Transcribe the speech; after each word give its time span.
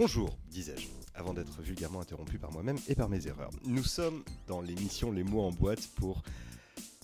Bonjour, 0.00 0.38
disais-je, 0.46 0.86
avant 1.12 1.34
d'être 1.34 1.60
vulgairement 1.60 2.00
interrompu 2.00 2.38
par 2.38 2.52
moi-même 2.52 2.78
et 2.86 2.94
par 2.94 3.08
mes 3.08 3.26
erreurs. 3.26 3.50
Nous 3.64 3.82
sommes 3.82 4.22
dans 4.46 4.60
l'émission 4.60 5.10
Les 5.10 5.24
mots 5.24 5.40
en 5.40 5.50
boîte 5.50 5.88
pour 5.96 6.22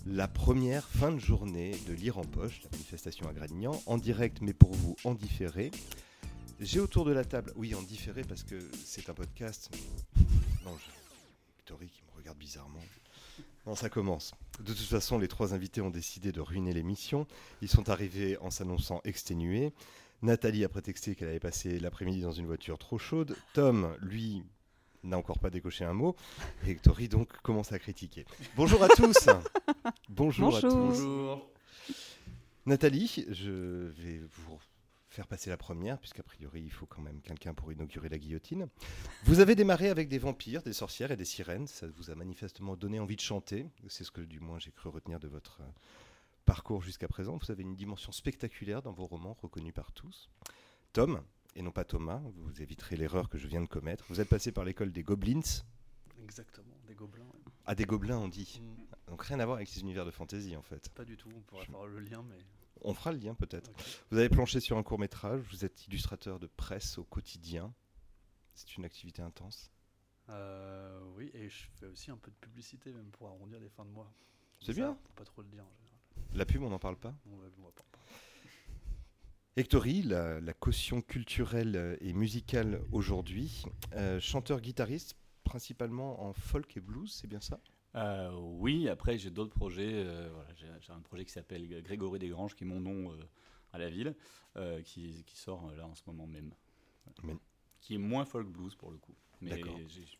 la 0.06 0.28
première 0.28 0.86
fin 0.86 1.10
de 1.10 1.18
journée 1.18 1.72
de 1.88 1.92
Lire 1.92 2.18
en 2.18 2.24
poche, 2.24 2.62
la 2.62 2.70
manifestation 2.70 3.28
à 3.28 3.32
Gradignan, 3.32 3.82
en 3.86 3.98
direct 3.98 4.42
mais 4.42 4.52
pour 4.52 4.72
vous 4.74 4.94
en 5.02 5.14
différé. 5.14 5.72
J'ai 6.60 6.78
autour 6.78 7.04
de 7.04 7.10
la 7.10 7.24
table, 7.24 7.52
oui 7.56 7.74
en 7.74 7.82
différé 7.82 8.22
parce 8.22 8.44
que 8.44 8.60
c'est 8.84 9.10
un 9.10 9.14
podcast. 9.14 9.76
Non, 10.64 10.76
je... 10.78 10.92
Victory 11.56 11.88
qui 11.88 12.02
me 12.02 12.16
regarde 12.16 12.38
bizarrement. 12.38 12.78
Non, 13.66 13.74
ça 13.74 13.88
commence. 13.88 14.34
De 14.60 14.72
toute 14.72 14.86
façon, 14.86 15.18
les 15.18 15.26
trois 15.26 15.52
invités 15.52 15.80
ont 15.80 15.90
décidé 15.90 16.30
de 16.30 16.40
ruiner 16.40 16.72
l'émission. 16.72 17.26
Ils 17.60 17.68
sont 17.68 17.88
arrivés 17.88 18.38
en 18.38 18.50
s'annonçant 18.50 19.00
exténués. 19.04 19.72
Nathalie 20.22 20.64
a 20.64 20.68
prétexté 20.68 21.14
qu'elle 21.14 21.28
avait 21.28 21.40
passé 21.40 21.78
l'après-midi 21.78 22.22
dans 22.22 22.32
une 22.32 22.46
voiture 22.46 22.78
trop 22.78 22.98
chaude. 22.98 23.36
Tom, 23.52 23.96
lui, 24.00 24.42
n'a 25.02 25.18
encore 25.18 25.38
pas 25.38 25.50
décoché 25.50 25.84
un 25.84 25.92
mot. 25.92 26.16
Et 26.62 26.66
Victory, 26.66 27.08
donc, 27.08 27.30
commence 27.42 27.72
à 27.72 27.78
critiquer. 27.78 28.24
Bonjour 28.56 28.82
à 28.82 28.88
tous 28.88 29.28
Bonjour, 30.08 30.56
à 30.56 30.60
tous 30.60 30.70
Bonjour. 30.70 31.50
Nathalie, 32.66 33.26
je 33.30 33.50
vais 33.50 34.22
vous 34.46 34.58
faire 35.10 35.26
passer 35.28 35.48
la 35.48 35.56
première, 35.56 35.98
puisqu'a 35.98 36.24
priori, 36.24 36.62
il 36.62 36.72
faut 36.72 36.86
quand 36.86 37.02
même 37.02 37.20
quelqu'un 37.20 37.54
pour 37.54 37.70
inaugurer 37.70 38.08
la 38.08 38.18
guillotine. 38.18 38.68
Vous 39.24 39.38
avez 39.38 39.54
démarré 39.54 39.88
avec 39.88 40.08
des 40.08 40.18
vampires, 40.18 40.62
des 40.62 40.72
sorcières 40.72 41.12
et 41.12 41.16
des 41.16 41.24
sirènes. 41.24 41.66
Ça 41.66 41.86
vous 41.86 42.10
a 42.10 42.14
manifestement 42.14 42.74
donné 42.74 42.98
envie 42.98 43.16
de 43.16 43.20
chanter. 43.20 43.66
C'est 43.88 44.02
ce 44.04 44.10
que, 44.10 44.22
du 44.22 44.40
moins, 44.40 44.58
j'ai 44.58 44.72
cru 44.72 44.88
retenir 44.88 45.20
de 45.20 45.28
votre 45.28 45.60
euh, 45.60 45.70
parcours 46.44 46.82
jusqu'à 46.82 47.08
présent. 47.08 47.36
Vous 47.38 47.50
avez 47.50 47.62
une 47.62 47.74
dimension 47.74 48.12
spectaculaire 48.12 48.82
dans 48.82 48.92
vos 48.92 49.06
romans, 49.06 49.36
reconnus 49.42 49.74
par 49.74 49.92
tous. 49.92 50.28
Tom, 50.92 51.22
et 51.56 51.62
non 51.62 51.72
pas 51.72 51.84
Thomas, 51.84 52.22
vous 52.34 52.62
éviterez 52.62 52.96
l'erreur 52.96 53.28
que 53.28 53.38
je 53.38 53.46
viens 53.48 53.60
de 53.62 53.66
commettre. 53.68 54.04
Vous 54.08 54.20
êtes 54.20 54.28
passé 54.28 54.52
par 54.52 54.64
l'école 54.64 54.92
des 54.92 55.02
Goblins. 55.02 55.40
Exactement, 56.22 56.74
des 56.86 56.94
gobelins. 56.94 57.24
ouais. 57.24 57.52
Ah, 57.66 57.74
des 57.74 57.84
gobelins, 57.84 58.18
on 58.18 58.28
dit. 58.28 58.60
Mm, 58.62 59.10
Donc 59.10 59.22
rien 59.24 59.40
à 59.40 59.44
voir 59.44 59.56
avec 59.56 59.68
ces 59.68 59.80
univers 59.80 60.06
de 60.06 60.10
fantasy, 60.10 60.56
en 60.56 60.62
fait. 60.62 60.88
Pas 60.94 61.04
du 61.04 61.16
tout, 61.16 61.28
on 61.34 61.40
pourrait 61.42 61.64
Je- 61.66 61.70
faire 61.70 61.84
le 61.86 62.00
lien, 62.00 62.22
mais. 62.28 62.38
On 62.82 62.94
fera 62.94 63.12
le 63.12 63.18
lien, 63.18 63.34
peut-être. 63.34 63.70
Vous 64.10 64.18
avez 64.18 64.28
planché 64.28 64.60
sur 64.60 64.76
un 64.78 64.82
court 64.82 64.98
métrage, 64.98 65.40
vous 65.50 65.64
êtes 65.64 65.86
illustrateur 65.86 66.38
de 66.38 66.46
presse 66.46 66.98
au 66.98 67.04
quotidien. 67.04 67.72
C'est 68.54 68.76
une 68.76 68.84
activité 68.84 69.22
intense. 69.22 69.70
Euh, 70.30 71.00
oui, 71.16 71.30
et 71.34 71.48
je 71.48 71.66
fais 71.78 71.86
aussi 71.86 72.10
un 72.10 72.16
peu 72.16 72.30
de 72.30 72.36
publicité, 72.36 72.92
même 72.92 73.10
pour 73.10 73.28
arrondir 73.28 73.60
les 73.60 73.68
fins 73.68 73.84
de 73.84 73.90
mois. 73.90 74.10
C'est 74.60 74.72
bien. 74.74 74.94
Faut 74.94 75.12
pas 75.14 75.24
trop 75.24 75.42
le 75.42 75.48
dire 75.48 75.64
général. 75.64 75.83
La 76.34 76.44
pub, 76.44 76.62
on 76.62 76.68
n'en 76.70 76.78
parle 76.78 76.96
pas. 76.96 77.14
On 77.30 77.36
pas. 77.36 77.84
Hectory, 79.56 80.02
la, 80.02 80.40
la 80.40 80.52
caution 80.52 81.00
culturelle 81.00 81.96
et 82.00 82.12
musicale 82.12 82.80
aujourd'hui, 82.90 83.64
euh, 83.92 84.18
chanteur-guitariste, 84.18 85.16
principalement 85.44 86.24
en 86.24 86.32
folk 86.32 86.76
et 86.76 86.80
blues, 86.80 87.12
c'est 87.12 87.28
bien 87.28 87.40
ça? 87.40 87.60
Euh, 87.94 88.32
oui, 88.36 88.88
après 88.88 89.16
j'ai 89.16 89.30
d'autres 89.30 89.54
projets. 89.54 89.92
euh, 89.94 90.28
voilà, 90.32 90.52
j'ai 90.54 90.66
j'ai 90.80 90.92
un 90.92 91.00
projet 91.00 91.24
qui 91.24 91.30
s'appelle 91.30 91.82
Grégory 91.84 92.18
Desgranges, 92.18 92.56
qui 92.56 92.64
est 92.64 92.66
mon 92.66 92.80
nom 92.80 93.12
euh, 93.12 93.16
à 93.72 93.78
la 93.78 93.88
ville, 93.88 94.16
euh, 94.56 94.82
qui, 94.82 95.22
qui 95.24 95.36
sort 95.36 95.68
euh, 95.68 95.76
là 95.76 95.86
en 95.86 95.94
ce 95.94 96.02
moment 96.08 96.26
même. 96.26 96.52
Mais- 97.22 97.36
Qui 97.80 97.94
est 97.94 97.98
moins 97.98 98.24
folk 98.24 98.48
blues 98.48 98.74
pour 98.74 98.90
le 98.90 98.98
coup. 98.98 99.14
Mais 99.40 99.50
D'accord. 99.50 99.76
j'ai- 99.86 99.86
voilà. 99.86 100.18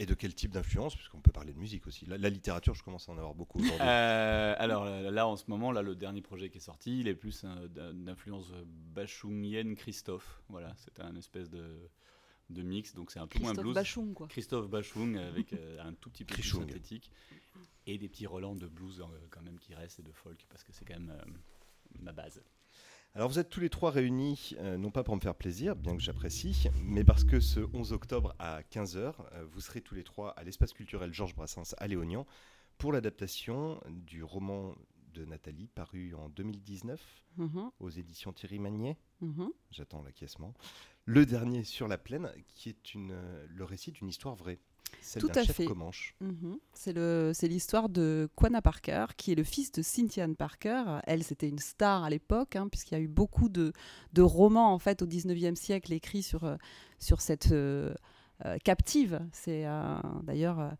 Et 0.00 0.06
de 0.06 0.14
quel 0.14 0.32
type 0.34 0.52
d'influence 0.52 0.94
Puisqu'on 0.94 1.20
peut 1.20 1.32
parler 1.32 1.52
de 1.52 1.58
musique 1.58 1.86
aussi. 1.88 2.06
La, 2.06 2.18
la 2.18 2.30
littérature, 2.30 2.74
je 2.74 2.82
commence 2.84 3.08
à 3.08 3.12
en 3.12 3.18
avoir 3.18 3.34
beaucoup 3.34 3.58
aujourd'hui. 3.58 3.78
Euh, 3.88 4.54
alors 4.58 4.84
là, 4.84 5.10
là, 5.10 5.26
en 5.26 5.36
ce 5.36 5.44
moment, 5.48 5.72
là 5.72 5.82
le 5.82 5.96
dernier 5.96 6.20
projet 6.22 6.50
qui 6.50 6.58
est 6.58 6.60
sorti, 6.60 7.00
il 7.00 7.08
est 7.08 7.14
plus 7.16 7.42
euh, 7.44 7.92
d'influence 7.92 8.50
euh, 8.52 8.62
bachungienne 8.94 9.74
Christophe. 9.74 10.40
Voilà, 10.48 10.72
c'est 10.76 11.00
un 11.00 11.16
espèce 11.16 11.50
de, 11.50 11.90
de 12.50 12.62
mix, 12.62 12.94
donc 12.94 13.10
c'est 13.10 13.18
un 13.18 13.26
peu 13.26 13.38
moins 13.40 13.48
Christophe 13.50 13.64
blues. 13.64 13.74
Bachung, 13.74 14.14
quoi. 14.14 14.28
Christophe 14.28 14.68
Bachung 14.68 15.16
avec 15.16 15.52
euh, 15.52 15.82
un 15.82 15.92
tout 15.94 16.10
petit 16.10 16.24
peu 16.24 16.34
plus 16.34 16.42
Krichung. 16.42 16.60
synthétique 16.62 17.10
et 17.86 17.98
des 17.98 18.08
petits 18.08 18.26
relents 18.26 18.54
de 18.54 18.66
blues 18.68 19.00
euh, 19.00 19.04
quand 19.30 19.42
même 19.42 19.58
qui 19.58 19.74
restent 19.74 20.00
et 20.00 20.02
de 20.02 20.12
folk 20.12 20.46
parce 20.48 20.62
que 20.64 20.72
c'est 20.72 20.84
quand 20.84 20.98
même 20.98 21.10
euh, 21.10 21.30
ma 22.00 22.12
base. 22.12 22.42
Alors 23.18 23.28
vous 23.28 23.40
êtes 23.40 23.48
tous 23.50 23.58
les 23.58 23.68
trois 23.68 23.90
réunis, 23.90 24.54
euh, 24.60 24.76
non 24.78 24.92
pas 24.92 25.02
pour 25.02 25.16
me 25.16 25.20
faire 25.20 25.34
plaisir, 25.34 25.74
bien 25.74 25.96
que 25.96 26.00
j'apprécie, 26.00 26.68
mais 26.84 27.02
parce 27.02 27.24
que 27.24 27.40
ce 27.40 27.58
11 27.74 27.92
octobre 27.92 28.32
à 28.38 28.62
15h, 28.62 29.12
vous 29.50 29.60
serez 29.60 29.80
tous 29.80 29.96
les 29.96 30.04
trois 30.04 30.30
à 30.30 30.44
l'espace 30.44 30.72
culturel 30.72 31.12
Georges 31.12 31.34
Brassens 31.34 31.74
à 31.78 31.88
Léognan 31.88 32.28
pour 32.76 32.92
l'adaptation 32.92 33.80
du 33.88 34.22
roman 34.22 34.76
de 35.14 35.24
Nathalie 35.24 35.66
paru 35.66 36.14
en 36.14 36.28
2019 36.28 37.00
Mhm, 37.38 37.70
aux 37.80 37.90
éditions 37.90 38.32
Thierry 38.32 38.60
Magnier. 38.60 38.96
mhm. 39.20 39.50
J'attends 39.72 40.02
l'acquiescement. 40.04 40.54
Le 41.04 41.26
dernier 41.26 41.64
sur 41.64 41.88
la 41.88 41.98
plaine, 41.98 42.30
qui 42.46 42.68
est 42.68 42.94
une, 42.94 43.10
euh, 43.10 43.46
le 43.48 43.64
récit 43.64 43.90
d'une 43.90 44.06
histoire 44.08 44.36
vraie, 44.36 44.60
celle 45.00 45.22
Tout 45.22 45.30
à 45.34 45.42
chef 45.44 45.56
fait. 45.56 45.64
Comanche. 45.66 46.14
Mhm. 46.20 46.58
C'est 46.72 46.92
le- 46.92 47.32
c'est 47.34 47.48
l'histoire 47.48 47.88
de 47.88 48.28
Quanah 48.36 48.62
Parker, 48.62 49.06
qui 49.16 49.32
est 49.32 49.34
le 49.34 49.44
fils 49.44 49.72
de 49.72 49.82
Cynthia 49.82 50.24
Ann 50.24 50.36
Parker. 50.36 50.82
Elle, 51.04 51.22
c'était 51.24 51.48
une 51.48 51.58
star 51.58 52.04
à 52.04 52.10
l'époque, 52.10 52.56
hein, 52.56 52.68
puisqu'il 52.68 52.94
y 52.94 52.96
a 52.98 53.00
eu 53.00 53.08
beaucoup 53.08 53.48
de, 53.48 53.72
de 54.12 54.22
romans 54.22 54.72
en 54.72 54.78
fait 54.78 55.02
au 55.02 55.06
19e 55.06 55.56
siècle 55.56 55.92
écrits 55.92 56.22
sur, 56.22 56.44
euh, 56.44 56.56
sur 56.98 57.20
cette 57.20 57.52
euh, 57.52 57.94
captive. 58.64 59.20
C'est 59.32 59.66
euh, 59.66 59.98
d'ailleurs, 60.22 60.60
euh, 60.60 60.70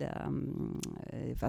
euh, 0.00 1.32
enfin, 1.32 1.48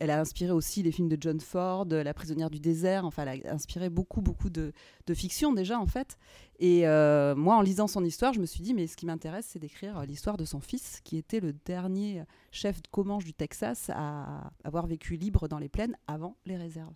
elle 0.00 0.10
a 0.10 0.20
inspiré 0.20 0.52
aussi 0.52 0.82
les 0.82 0.92
films 0.92 1.08
de 1.08 1.16
John 1.20 1.40
Ford, 1.40 1.86
La 1.86 2.14
prisonnière 2.14 2.50
du 2.50 2.60
désert. 2.60 3.04
Enfin, 3.04 3.24
elle 3.26 3.46
a 3.46 3.52
inspiré 3.52 3.90
beaucoup, 3.90 4.20
beaucoup 4.20 4.50
de, 4.50 4.72
de 5.06 5.14
fiction 5.14 5.52
déjà 5.52 5.78
en 5.78 5.86
fait. 5.86 6.16
Et 6.60 6.86
euh, 6.86 7.34
moi, 7.34 7.56
en 7.56 7.60
lisant 7.60 7.88
son 7.88 8.04
histoire, 8.04 8.32
je 8.32 8.40
me 8.40 8.46
suis 8.46 8.62
dit, 8.62 8.74
mais 8.74 8.86
ce 8.86 8.96
qui 8.96 9.06
m'intéresse, 9.06 9.46
c'est 9.48 9.58
d'écrire 9.58 9.98
euh, 9.98 10.06
l'histoire 10.06 10.36
de 10.36 10.44
son 10.44 10.60
fils, 10.60 11.00
qui 11.02 11.16
était 11.16 11.40
le 11.40 11.52
dernier 11.52 12.22
chef 12.52 12.80
de 12.80 12.88
Comanche 12.88 13.24
du 13.24 13.34
Texas 13.34 13.90
à 13.92 14.52
avoir 14.62 14.86
vécu 14.86 15.16
libre 15.16 15.48
dans 15.48 15.58
les 15.58 15.68
plaines 15.68 15.96
avant 16.06 16.36
les 16.46 16.56
réserves. 16.56 16.94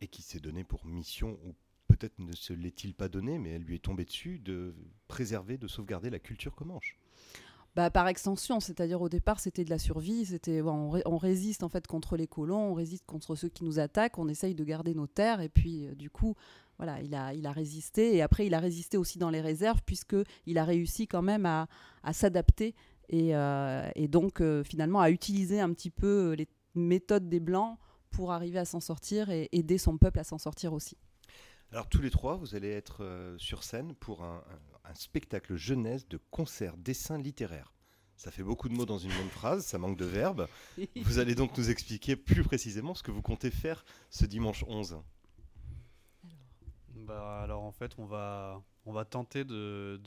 et 0.00 0.08
qui 0.08 0.22
s'est 0.22 0.40
donné 0.40 0.64
pour 0.64 0.86
mission, 0.86 1.38
ou 1.44 1.54
peut-être 1.88 2.18
ne 2.18 2.32
se 2.34 2.52
l'est-il 2.52 2.94
pas 2.94 3.08
donné, 3.08 3.38
mais 3.38 3.50
elle 3.50 3.62
lui 3.62 3.74
est 3.76 3.84
tombée 3.84 4.04
dessus, 4.04 4.38
de 4.38 4.74
préserver, 5.08 5.58
de 5.58 5.66
sauvegarder 5.68 6.10
la 6.10 6.18
culture 6.18 6.54
comanche. 6.54 6.97
Bah, 7.76 7.90
par 7.90 8.08
extension, 8.08 8.58
c'est-à-dire 8.58 9.00
au 9.00 9.08
départ, 9.08 9.38
c'était 9.38 9.64
de 9.64 9.70
la 9.70 9.78
survie, 9.78 10.26
c'était 10.26 10.62
on, 10.62 10.90
ré- 10.90 11.02
on 11.06 11.16
résiste 11.16 11.62
en 11.62 11.68
fait 11.68 11.86
contre 11.86 12.16
les 12.16 12.26
colons, 12.26 12.72
on 12.72 12.74
résiste 12.74 13.06
contre 13.06 13.36
ceux 13.36 13.48
qui 13.48 13.62
nous 13.62 13.78
attaquent, 13.78 14.18
on 14.18 14.26
essaye 14.26 14.56
de 14.56 14.64
garder 14.64 14.94
nos 14.94 15.06
terres, 15.06 15.40
et 15.40 15.48
puis 15.48 15.86
euh, 15.86 15.94
du 15.94 16.10
coup, 16.10 16.34
voilà, 16.78 17.00
il 17.02 17.14
a, 17.14 17.34
il 17.34 17.46
a 17.46 17.52
résisté, 17.52 18.16
et 18.16 18.22
après 18.22 18.46
il 18.46 18.54
a 18.54 18.58
résisté 18.58 18.96
aussi 18.96 19.18
dans 19.18 19.30
les 19.30 19.40
réserves, 19.40 19.80
puisque 19.86 20.16
il 20.46 20.58
a 20.58 20.64
réussi 20.64 21.06
quand 21.06 21.22
même 21.22 21.46
à, 21.46 21.68
à 22.02 22.12
s'adapter 22.12 22.74
et, 23.10 23.36
euh, 23.36 23.88
et 23.94 24.08
donc 24.08 24.40
euh, 24.40 24.64
finalement 24.64 25.00
à 25.00 25.10
utiliser 25.10 25.60
un 25.60 25.72
petit 25.72 25.90
peu 25.90 26.32
les 26.32 26.48
méthodes 26.74 27.28
des 27.28 27.40
blancs 27.40 27.78
pour 28.10 28.32
arriver 28.32 28.58
à 28.58 28.64
s'en 28.64 28.80
sortir 28.80 29.30
et 29.30 29.48
aider 29.52 29.78
son 29.78 29.98
peuple 29.98 30.18
à 30.18 30.24
s'en 30.24 30.38
sortir 30.38 30.72
aussi. 30.72 30.96
Alors 31.70 31.88
tous 31.88 32.00
les 32.00 32.10
trois, 32.10 32.34
vous 32.36 32.54
allez 32.54 32.70
être 32.70 33.04
sur 33.36 33.62
scène 33.62 33.94
pour 33.94 34.24
un, 34.24 34.42
un- 34.88 34.94
spectacle 34.94 35.56
jeunesse 35.56 36.08
de 36.08 36.18
concert 36.30 36.76
dessin 36.76 37.18
littéraire. 37.18 37.72
Ça 38.16 38.30
fait 38.32 38.42
beaucoup 38.42 38.68
de 38.68 38.74
mots 38.74 38.86
dans 38.86 38.98
une 38.98 39.10
même 39.12 39.28
phrase, 39.30 39.64
ça 39.64 39.78
manque 39.78 39.96
de 39.96 40.04
verbes. 40.04 40.48
Vous 40.96 41.18
allez 41.18 41.34
donc 41.36 41.56
nous 41.56 41.70
expliquer 41.70 42.16
plus 42.16 42.42
précisément 42.42 42.94
ce 42.94 43.02
que 43.04 43.12
vous 43.12 43.22
comptez 43.22 43.50
faire 43.50 43.84
ce 44.10 44.26
dimanche 44.26 44.64
11. 44.66 44.98
Bah, 46.94 47.40
alors 47.42 47.62
en 47.62 47.70
fait, 47.72 47.94
on 47.98 48.06
va, 48.06 48.62
on 48.86 48.92
va 48.92 49.04
tenter 49.04 49.44
de, 49.44 50.00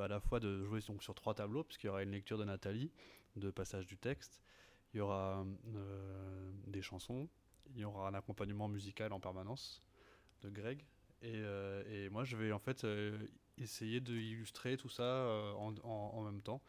à 0.00 0.08
la 0.08 0.20
fois 0.20 0.38
de 0.40 0.62
jouer 0.64 0.80
sur 0.80 1.14
trois 1.14 1.34
tableaux, 1.34 1.64
puisqu'il 1.64 1.86
y 1.86 1.90
aura 1.90 2.02
une 2.02 2.12
lecture 2.12 2.38
de 2.38 2.44
Nathalie, 2.44 2.92
de 3.36 3.50
passage 3.50 3.86
du 3.86 3.96
texte, 3.98 4.40
il 4.92 4.98
y 4.98 5.00
aura 5.00 5.44
euh, 5.74 6.52
des 6.68 6.82
chansons, 6.82 7.28
il 7.74 7.80
y 7.80 7.84
aura 7.84 8.08
un 8.08 8.14
accompagnement 8.14 8.68
musical 8.68 9.12
en 9.12 9.18
permanence 9.20 9.82
de 10.42 10.50
Greg, 10.50 10.84
et, 11.20 11.32
euh, 11.34 12.08
moi 12.10 12.24
je 12.24 12.36
vais 12.36 12.52
en 12.52 12.58
fait 12.58 12.84
euh, 12.84 13.18
essayer 13.58 14.00
d'illustrer 14.00 14.76
tout 14.76 14.88
ça 14.88 15.02
euh, 15.02 15.52
en, 15.54 15.74
en- 15.84 16.10
en 16.14 16.22
même 16.22 16.42
temps. 16.42 16.62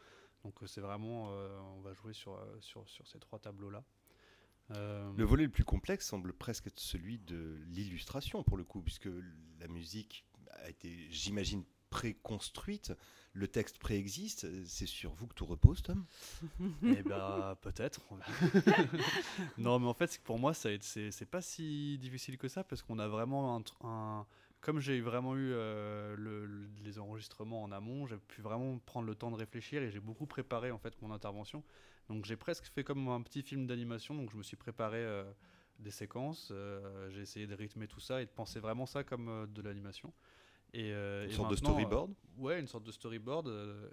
Donc 0.43 0.61
euh, 0.63 0.67
c'est 0.67 0.81
vraiment, 0.81 1.29
euh, 1.31 1.57
on 1.77 1.81
va 1.81 1.93
jouer 1.93 2.13
sur, 2.13 2.37
sur, 2.59 2.87
sur 2.87 3.07
ces 3.07 3.19
trois 3.19 3.39
tableaux-là. 3.39 3.83
Euh, 4.71 5.11
Le 5.15 5.23
volet 5.23 5.43
le 5.43 5.51
plus 5.51 5.63
complexe 5.63 6.07
semble 6.07 6.33
presque 6.33 6.67
être 6.67 6.79
celui 6.79 7.19
de 7.19 7.57
l'illustration 7.67 8.43
pour 8.43 8.57
le 8.57 8.63
coup, 8.63 8.81
puisque 8.81 9.09
la 9.59 9.67
musique 9.67 10.25
a 10.63 10.69
été, 10.69 11.07
j'imagine, 11.11 11.63
préconstruite, 11.91 12.91
le 13.33 13.47
texte 13.47 13.77
préexiste. 13.79 14.47
C'est 14.65 14.85
sur 14.87 15.13
vous 15.13 15.27
que 15.27 15.35
tout 15.35 15.45
repose, 15.45 15.81
Tom? 15.83 16.05
Eh 16.83 17.03
ben, 17.03 17.55
peut-être. 17.61 18.01
non, 19.57 19.79
mais 19.79 19.87
en 19.87 19.93
fait, 19.93 20.19
pour 20.23 20.39
moi, 20.39 20.53
c'est 20.53 20.81
c'est 20.83 21.25
pas 21.29 21.41
si 21.41 21.97
difficile 21.99 22.37
que 22.37 22.47
ça 22.47 22.63
parce 22.63 22.81
qu'on 22.81 22.99
a 22.99 23.07
vraiment 23.07 23.57
un, 23.57 23.63
un- 23.87 24.25
comme 24.65 24.79
j'ai 24.79 24.99
vraiment 24.99 25.35
eu 25.35 25.51
euh, 25.53 26.15
le- 26.17 26.47
le- 26.47 26.67
les 26.83 26.97
enregistrements 26.97 27.61
en 27.61 27.71
amont, 27.71 28.07
j'ai 28.07 28.17
pu 28.17 28.41
vraiment 28.41 28.79
prendre 28.79 29.05
le 29.05 29.13
temps 29.13 29.29
de 29.29 29.35
réfléchir 29.35 29.83
et 29.83 29.91
j'ai 29.91 29.99
beaucoup 29.99 30.25
préparé 30.25 30.71
en 30.71 30.79
fait 30.79 30.99
mon 31.03 31.11
intervention. 31.11 31.63
Donc 32.09 32.25
j'ai 32.25 32.35
presque 32.35 32.65
fait 32.65 32.83
comme 32.83 33.07
un 33.09 33.21
petit 33.21 33.43
film 33.43 33.67
d'animation. 33.67 34.15
Donc 34.15 34.31
je 34.31 34.37
me 34.37 34.41
suis 34.41 34.57
préparé 34.57 34.97
euh, 34.97 35.23
des 35.77 35.91
séquences, 35.91 36.49
euh, 36.51 37.07
j'ai 37.11 37.21
essayé 37.21 37.45
de 37.45 37.53
rythmer 37.53 37.87
tout 37.87 37.99
ça 37.99 38.23
et 38.23 38.25
de 38.25 38.31
penser 38.31 38.59
vraiment 38.59 38.87
ça 38.87 39.03
comme 39.03 39.45
de 39.53 39.61
l'animation. 39.61 40.11
Et, 40.73 40.89
Une 40.89 41.29
et 41.29 41.33
sorte 41.33 41.51
de 41.51 41.55
storyboard 41.57 42.11
Ouais, 42.39 42.59
une 42.59 42.67
sorte 42.67 42.83
de 42.85 42.91
storyboard. 42.91 43.47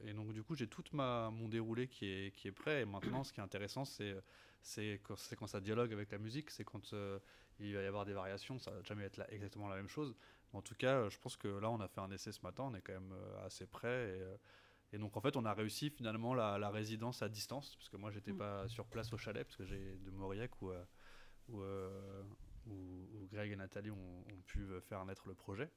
et 0.06 0.14
donc, 0.14 0.32
du 0.32 0.42
coup, 0.42 0.56
j'ai 0.56 0.66
tout 0.68 0.82
ma, 0.92 1.30
mon 1.30 1.48
déroulé 1.48 1.86
qui 1.86 2.06
est, 2.06 2.34
qui 2.34 2.48
est 2.48 2.52
prêt. 2.52 2.80
Et 2.80 2.84
maintenant, 2.86 3.22
ce 3.24 3.32
qui 3.32 3.40
est 3.40 3.42
intéressant, 3.42 3.84
c'est 3.84 4.16
c'est 4.62 5.00
quand, 5.36 5.46
ça 5.46 5.60
dialogue 5.60 5.92
avec 5.92 6.10
la 6.10 6.18
musique. 6.18 6.50
C'est 6.50 6.64
quand 6.64 6.92
euh, 6.92 7.18
il 7.60 7.74
va 7.74 7.82
y 7.82 7.86
avoir 7.86 8.04
des 8.04 8.14
variations. 8.14 8.58
Ça 8.58 8.70
va 8.70 8.82
jamais 8.82 9.04
être 9.04 9.16
la- 9.18 9.30
exactement 9.32 9.68
la 9.68 9.76
même 9.76 9.88
chose. 9.88 10.16
En 10.52 10.62
tout 10.62 10.74
cas, 10.74 10.96
euh, 10.96 11.10
je 11.10 11.18
pense 11.18 11.36
que 11.36 11.48
là, 11.48 11.70
on 11.70 11.80
a 11.80 11.88
fait 11.88 12.00
un 12.00 12.10
essai 12.10 12.32
ce 12.32 12.42
matin. 12.42 12.64
On 12.66 12.74
est 12.74 12.82
quand 12.82 12.92
même 12.92 13.12
euh, 13.12 13.46
assez. 13.46 13.64
Et, 13.64 13.68
euh, 13.84 14.36
et 14.92 14.98
donc, 14.98 15.16
en 15.16 15.20
fait, 15.20 15.36
on 15.36 15.44
a 15.44 15.54
réussi 15.54 15.90
finalement 15.90 16.34
la, 16.34 16.58
la 16.58 16.70
résidence 16.70 17.22
à 17.22 17.28
distance. 17.28 17.76
Parce 17.76 17.88
que 17.88 17.96
moi, 17.96 18.10
j'étais 18.10 18.32
Mm. 18.32 18.38
pas 18.38 18.68
sur 18.68 18.86
place 18.86 19.12
au 19.12 19.16
chalet. 19.16 19.44
Parce 19.44 19.56
que 19.56 19.64
j'ai 19.64 19.96
de 20.04 20.10
Mauriac 20.10 20.50
où, 20.60 20.70
où, 21.48 21.60
où- 21.60 23.08
où 23.14 23.28
Greg 23.32 23.50
et 23.52 23.56
Nathalie 23.56 23.90
ont, 23.90 24.20
ont 24.20 24.42
pu 24.46 24.66
faire 24.88 25.04
naître 25.06 25.26
le 25.26 25.34
projet. 25.34 25.70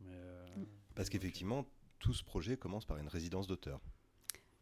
Mais, 0.00 0.12
euh, 0.14 0.46
Parce 0.94 1.08
qu'effectivement, 1.08 1.64
tout 1.98 2.12
ce 2.14 2.24
projet 2.24 2.56
commence 2.56 2.84
par 2.86 2.96
une 2.98 3.08
résidence 3.08 3.46
d'auteur. 3.46 3.80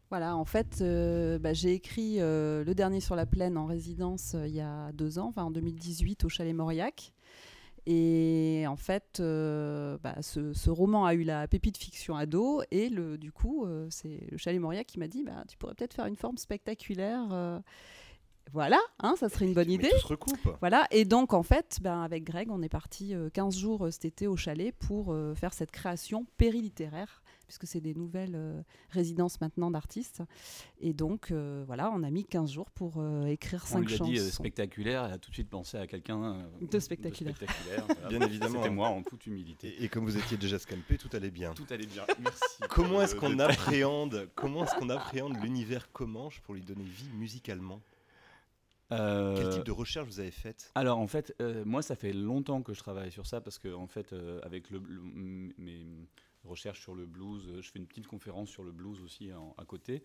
Voilà, 0.09 0.35
en 0.35 0.45
fait, 0.45 0.79
euh, 0.81 1.37
bah, 1.37 1.53
j'ai 1.53 1.73
écrit 1.73 2.19
euh, 2.19 2.63
Le 2.63 2.73
dernier 2.73 2.99
sur 2.99 3.15
la 3.15 3.25
plaine 3.27 3.57
en 3.57 3.65
résidence 3.67 4.33
euh, 4.33 4.47
il 4.47 4.55
y 4.55 4.59
a 4.61 4.91
deux 4.91 5.19
ans, 5.19 5.27
enfin 5.27 5.43
en 5.43 5.51
2018 5.51 6.23
au 6.25 6.29
Chalet 6.29 6.55
Mauriac. 6.55 7.13
Et 7.85 8.65
en 8.67 8.75
fait, 8.75 9.19
euh, 9.19 9.97
bah, 10.03 10.15
ce, 10.21 10.53
ce 10.53 10.69
roman 10.69 11.05
a 11.05 11.13
eu 11.13 11.23
la 11.23 11.47
pépite 11.47 11.77
fiction 11.77 12.15
ado. 12.15 12.61
Et 12.71 12.89
le, 12.89 13.17
du 13.17 13.31
coup, 13.31 13.65
euh, 13.65 13.87
c'est 13.89 14.27
le 14.31 14.37
Chalet 14.37 14.59
Mauriac 14.59 14.87
qui 14.87 14.99
m'a 14.99 15.07
dit 15.07 15.23
bah, 15.23 15.43
Tu 15.47 15.57
pourrais 15.57 15.73
peut-être 15.75 15.93
faire 15.93 16.05
une 16.05 16.15
forme 16.15 16.37
spectaculaire. 16.37 17.27
euh. 17.31 17.59
Voilà, 18.51 18.79
hein, 18.99 19.13
ça 19.19 19.29
serait 19.29 19.45
une 19.45 19.53
bonne 19.53 19.67
Mais 19.67 19.75
idée. 19.75 19.89
tout 19.89 19.99
se 19.99 20.07
recoupe. 20.07 20.57
Voilà, 20.59 20.87
et 20.89 21.05
donc 21.05 21.33
en 21.33 21.43
fait, 21.43 21.77
ben, 21.83 22.01
avec 22.01 22.23
Greg, 22.23 22.49
on 22.49 22.63
est 22.63 22.69
parti 22.69 23.13
euh, 23.13 23.29
15 23.29 23.55
jours 23.55 23.87
cet 23.91 24.05
été 24.05 24.25
au 24.25 24.35
chalet 24.37 24.73
pour 24.75 25.15
faire 25.35 25.53
cette 25.53 25.69
création 25.69 26.25
périlittéraire, 26.37 27.21
puisque 27.49 27.65
c'est 27.65 27.81
des 27.81 27.95
nouvelles 27.95 28.35
euh, 28.35 28.61
résidences 28.91 29.41
maintenant 29.41 29.71
d'artistes. 29.71 30.21
Et 30.81 30.93
donc 30.93 31.31
euh, 31.31 31.63
voilà, 31.65 31.89
on 31.91 32.03
a 32.03 32.11
mis 32.11 32.23
15 32.25 32.51
jours 32.51 32.69
pour 32.69 32.97
euh, 32.97 33.25
écrire 33.25 33.63
On 33.65 33.73
5 33.73 33.79
lui 33.87 33.93
a 33.95 33.97
chansons. 33.97 34.11
dit 34.11 34.19
euh, 34.19 34.29
spectaculaire, 34.29 35.05
elle 35.05 35.13
a 35.13 35.17
tout 35.17 35.31
de 35.31 35.33
suite 35.35 35.49
pensé 35.49 35.77
à 35.77 35.87
quelqu'un 35.87 36.23
euh, 36.23 36.43
De 36.69 36.79
spectaculaire. 36.79 37.35
spectaculaire, 37.35 37.85
voilà. 38.01 38.07
Bien 38.07 38.21
évidemment. 38.27 38.59
C'était 38.61 38.73
moi 38.75 38.89
en 38.89 39.01
toute 39.01 39.25
humilité. 39.25 39.69
Et, 39.79 39.85
et 39.85 39.89
comme 39.89 40.05
vous 40.05 40.15
étiez 40.17 40.37
déjà 40.37 40.59
scampé, 40.59 40.97
tout 40.99 41.09
allait 41.13 41.31
bien. 41.31 41.53
Tout 41.55 41.65
allait 41.71 41.87
bien. 41.87 42.03
Merci. 42.21 42.43
Comment 42.69 43.01
est-ce 43.01 43.15
qu'on 43.15 43.31
de- 43.35 43.41
appréhende, 43.41 44.29
comment 44.35 44.63
est-ce 44.65 44.75
qu'on 44.75 44.89
appréhende 44.89 45.35
l'univers 45.41 45.91
Comanche 45.91 46.39
pour 46.41 46.53
lui 46.53 46.61
donner 46.61 46.83
vie 46.83 47.09
musicalement 47.15 47.81
Euh, 48.91 49.35
Quel 49.37 49.49
type 49.49 49.63
de 49.65 49.71
recherche 49.71 50.07
vous 50.07 50.19
avez 50.19 50.31
faite 50.31 50.71
Alors 50.75 50.97
en 50.97 51.05
fait, 51.07 51.35
euh, 51.41 51.63
moi 51.65 51.81
ça 51.83 51.95
fait 51.95 52.11
longtemps 52.13 52.61
que 52.63 52.73
je 52.73 52.79
travaille 52.79 53.11
sur 53.11 53.27
ça 53.27 53.39
parce 53.39 53.59
que 53.59 53.71
en 53.73 53.85
fait, 53.87 54.13
euh, 54.13 54.39
avec 54.43 54.69
le, 54.71 54.79
mes 55.59 55.85
recherches 56.43 56.81
sur 56.81 56.95
le 56.95 57.05
blues, 57.05 57.47
euh, 57.49 57.61
je 57.61 57.71
fais 57.71 57.79
une 57.79 57.85
petite 57.87 58.07
conférence 58.07 58.49
sur 58.49 58.63
le 58.63 58.71
blues 58.71 59.01
aussi 59.01 59.29
à 59.57 59.65
côté. 59.65 60.03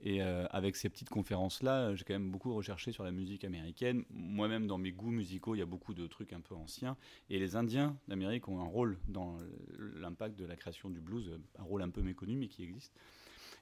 Et 0.00 0.22
euh, 0.22 0.46
avec 0.50 0.76
ces 0.76 0.88
petites 0.88 1.08
conférences-là, 1.08 1.94
j'ai 1.94 2.04
quand 2.04 2.14
même 2.14 2.30
beaucoup 2.30 2.54
recherché 2.54 2.92
sur 2.92 3.04
la 3.04 3.10
musique 3.10 3.44
américaine. 3.44 4.04
Moi-même, 4.10 4.66
dans 4.66 4.78
mes 4.78 4.92
goûts 4.92 5.10
musicaux, 5.10 5.54
il 5.54 5.58
y 5.58 5.62
a 5.62 5.66
beaucoup 5.66 5.94
de 5.94 6.06
trucs 6.06 6.32
un 6.32 6.40
peu 6.40 6.54
anciens. 6.54 6.96
Et 7.30 7.38
les 7.38 7.56
Indiens 7.56 7.96
d'Amérique 8.08 8.48
ont 8.48 8.60
un 8.60 8.66
rôle 8.68 8.98
dans 9.08 9.38
l'impact 9.78 10.38
de 10.38 10.44
la 10.44 10.56
création 10.56 10.90
du 10.90 11.00
blues, 11.00 11.38
un 11.58 11.62
rôle 11.62 11.82
un 11.82 11.90
peu 11.90 12.02
méconnu 12.02 12.36
mais 12.36 12.48
qui 12.48 12.62
existe. 12.62 12.92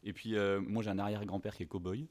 Et 0.02 0.12
puis 0.12 0.36
euh, 0.36 0.60
moi 0.60 0.82
j'ai 0.82 0.90
un 0.90 0.98
arrière-grand-père 0.98 1.56
qui 1.56 1.62
est 1.62 1.66
cow-boy. 1.66 2.06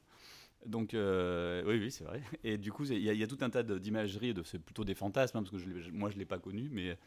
Donc, 0.65 0.93
euh, 0.93 1.61
oui, 1.65 1.77
oui, 1.77 1.91
c'est 1.91 2.03
vrai. 2.03 2.21
Et 2.43 2.57
du 2.57 2.71
coup, 2.71 2.85
il 2.85 2.97
y, 2.99 3.23
a- 3.23 3.27
tout 3.27 3.37
un 3.41 3.49
tas 3.49 3.63
d'imageries, 3.63 4.33
de, 4.33 4.43
c'est 4.43 4.59
plutôt 4.59 4.85
des 4.85 4.95
fantasmes, 4.95 5.37
hein, 5.37 5.43
parce 5.43 5.63
que 5.63 5.89
moi, 5.91 6.09
je 6.09 6.15
ne 6.15 6.19
l'ai 6.19 6.25
pas 6.25 6.39
connu, 6.39 6.69
mais 6.71 6.97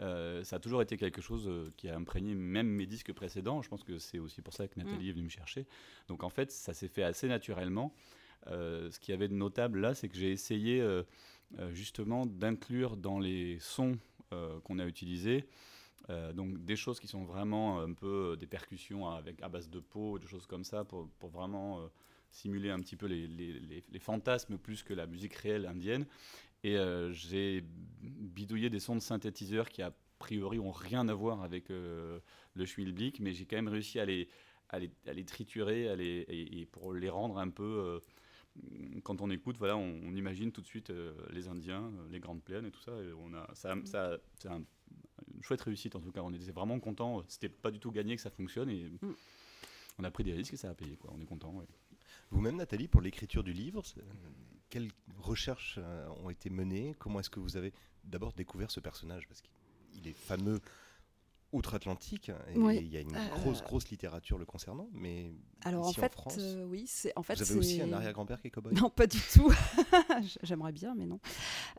euh, 0.00 0.42
ça 0.44 0.56
a 0.56 0.58
toujours 0.58 0.80
été 0.82 0.96
quelque 0.96 1.20
chose 1.20 1.46
euh, 1.48 1.70
qui 1.76 1.88
a 1.88 1.96
imprégné 1.96 2.34
même 2.34 2.66
mes 2.68 2.86
disques 2.86 3.12
précédents. 3.12 3.60
Je 3.62 3.68
pense 3.68 3.84
que 3.84 3.98
c'est 3.98 4.18
aussi 4.18 4.40
pour 4.42 4.54
ça 4.54 4.66
que 4.68 4.78
Nathalie 4.78 5.08
est 5.10 5.12
venue 5.12 5.24
me 5.24 5.28
chercher. 5.30 5.66
Donc, 6.08 6.24
en 6.24 6.30
fait, 6.30 6.50
ça 6.50 6.72
s'est 6.72 6.88
fait 6.88 7.02
assez 7.02 7.28
naturellement. 7.28 7.94
Euh, 8.48 8.90
ce 8.90 8.98
qu'il 8.98 9.12
y 9.12 9.14
avait 9.14 9.28
de 9.28 9.34
notable 9.34 9.80
là, 9.80 9.94
c'est 9.94 10.08
que 10.08 10.16
j'ai 10.16 10.32
essayé 10.32 10.80
euh, 10.80 11.04
justement 11.72 12.26
d'inclure 12.26 12.96
dans 12.96 13.18
les 13.18 13.58
sons 13.60 13.96
qu'on 14.64 14.78
a 14.78 14.86
utilisés 14.86 15.44
euh, 16.08 16.32
donc 16.32 16.64
des 16.64 16.74
choses 16.74 16.98
qui 16.98 17.06
sont 17.06 17.24
vraiment 17.24 17.80
un 17.80 17.92
peu 17.92 18.34
des 18.40 18.46
percussions 18.46 19.08
avec 19.10 19.40
à 19.42 19.48
base 19.50 19.68
de 19.70 19.78
peau, 19.78 20.18
des 20.18 20.26
choses 20.26 20.46
comme 20.46 20.64
ça, 20.64 20.84
pour, 20.84 21.08
pour 21.20 21.28
vraiment 21.30 21.80
euh, 21.80 21.86
simuler 22.30 22.70
un 22.70 22.80
petit 22.80 22.96
peu 22.96 23.06
les, 23.06 23.28
les- 23.28 23.60
les- 23.60 23.84
les 23.88 23.98
fantasmes 24.00 24.56
plus 24.58 24.82
que 24.82 24.94
la 24.94 25.06
musique 25.06 25.34
réelle 25.34 25.66
indienne. 25.66 26.06
Et 26.64 26.76
euh, 26.76 27.12
j'ai 27.12 27.64
bidouillé 28.02 28.70
des 28.70 28.80
sons 28.80 28.94
de 28.96 29.00
synthétiseurs 29.00 29.68
qui 29.68 29.82
a 29.82 29.92
priori 30.18 30.58
ont 30.58 30.70
rien 30.70 31.08
à 31.08 31.14
voir 31.14 31.42
avec 31.42 31.70
euh, 31.70 32.20
le 32.54 32.64
schmilblick, 32.66 33.18
mais 33.20 33.32
j'ai 33.32 33.44
quand 33.46 33.56
même 33.56 33.68
réussi 33.68 33.98
à 33.98 34.04
les, 34.04 34.28
à 34.68 34.78
les, 34.78 34.90
à 35.06 35.12
les 35.12 35.24
triturer 35.24 35.88
à 35.88 35.96
les, 35.96 36.24
et, 36.28 36.60
et 36.60 36.66
pour 36.66 36.92
les 36.94 37.08
rendre 37.10 37.38
un 37.38 37.48
peu... 37.50 37.64
euh, 37.64 38.00
quand 39.02 39.20
on 39.22 39.30
écoute, 39.30 39.56
voilà, 39.58 39.76
on, 39.76 40.00
on 40.04 40.14
imagine 40.14 40.52
tout 40.52 40.60
de 40.60 40.66
suite 40.66 40.90
euh, 40.90 41.14
les 41.30 41.48
Indiens, 41.48 41.84
euh, 41.98 42.08
les 42.10 42.20
grandes 42.20 42.42
plaines 42.42 42.66
et 42.66 42.70
tout 42.70 42.82
ça. 42.82 42.92
Et 42.92 43.12
on 43.14 43.32
a, 43.34 43.48
ça, 43.54 43.74
ça- 43.84 44.18
c'est 44.38 44.48
un- 44.48 44.62
une 45.34 45.42
chouette 45.42 45.62
réussite 45.62 45.96
en 45.96 46.00
tout 46.00 46.12
cas. 46.12 46.20
On 46.22 46.32
était 46.32 46.52
vraiment 46.52 46.78
content. 46.78 47.22
C'était 47.28 47.48
pas 47.48 47.70
du 47.70 47.78
tout 47.80 47.90
gagné 47.90 48.14
que 48.14 48.22
ça 48.22 48.30
fonctionne 48.30 48.68
et 48.70 48.84
Mm. 49.00 49.14
on 49.98 50.04
a 50.04 50.10
pris 50.10 50.22
des 50.24 50.32
risques 50.34 50.52
et 50.54 50.56
ça 50.58 50.68
a 50.70 50.74
payé. 50.74 50.96
Quoi. 50.96 51.12
On 51.16 51.20
est 51.20 51.24
content. 51.26 51.52
ouais. 51.54 51.64
Vous-même, 52.30 52.56
Nathalie, 52.56 52.88
pour 52.88 53.00
l'écriture 53.00 53.42
du 53.42 53.52
livre, 53.52 53.82
recherches 55.22 55.78
euh, 55.78 56.08
ont 56.22 56.30
été 56.30 56.50
menées 56.50 56.94
Comment 56.98 57.20
est-ce 57.20 57.30
que 57.30 57.40
vous 57.40 57.56
avez 57.56 57.72
d'abord 58.04 58.32
découvert 58.32 58.70
ce 58.70 58.80
personnage? 58.80 59.26
Parce 59.28 59.40
qu'il 59.42 60.06
est 60.08 60.12
fameux 60.16 60.60
outre-Atlantique 61.52 62.30
et 62.54 62.58
Oui. 62.58 62.78
il 62.80 62.88
y 62.88 62.96
a 62.96 63.00
une 63.00 63.14
Euh, 63.14 63.28
grosse, 63.34 63.62
grosse 63.62 63.90
littérature 63.90 64.38
le 64.38 64.46
concernant. 64.46 64.88
Mais 64.94 65.34
Alors 65.66 65.84
en 65.86 65.90
ici 65.90 66.00
fait, 66.00 66.10
France, 66.12 66.36
euh, 66.40 66.64
oui, 66.64 66.84
c'est 66.86 67.12
en 67.14 67.22
fait 67.22 67.34
vous 67.34 67.42
avez 67.50 67.58
aussi 67.60 67.82
un 67.82 67.92
arrière-grand-père 67.92 68.40
qui 68.40 68.46
est 68.46 68.50
cow-boy? 68.50 68.72
Non, 68.72 68.88
pas 68.88 69.06
du 69.06 69.18
tout. 69.34 69.52
J'aimerais 70.42 70.72
bien, 70.72 70.94
mais 70.94 71.04
non. 71.04 71.20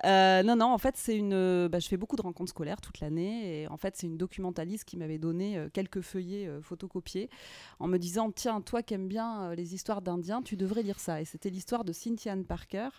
Euh, 0.06 0.44
non, 0.44 0.56
non, 0.56 0.68
en 0.68 0.78
fait, 0.78 0.96
c'est 0.96 1.18
une. 1.18 1.68
bah, 1.70 1.80
je 1.80 1.88
fais 1.88 1.98
beaucoup 1.98 2.16
de 2.16 2.22
rencontres 2.22 2.52
scolaires 2.52 2.82
toute 2.82 3.00
l'année. 3.00 3.62
Et 3.64 3.68
en 3.68 3.78
fait, 3.78 3.96
c'est 3.98 4.06
une 4.06 4.18
documentaliste 4.18 4.86
qui 4.86 4.96
m'avait 4.96 5.18
donné 5.18 5.66
quelques 5.74 6.02
feuillets 6.02 6.48
photocopiés 6.62 7.32
en 7.80 7.88
me 7.88 7.98
disant 7.98 8.32
Tiens, 8.32 8.62
toi 8.62 8.84
qui 8.84 8.94
aimes 8.94 9.08
bien 9.08 9.56
les 9.56 9.74
histoires 9.74 10.04
d'Indiens, 10.04 10.44
tu 10.44 10.56
devrais 10.56 10.84
lire 10.84 11.00
ça. 11.00 11.20
Et 11.20 11.26
c'était 11.26 11.50
l'histoire 11.50 11.84
de 11.84 11.94
Cynthia 11.94 12.34
Ann 12.34 12.46
Parker. 12.46 12.90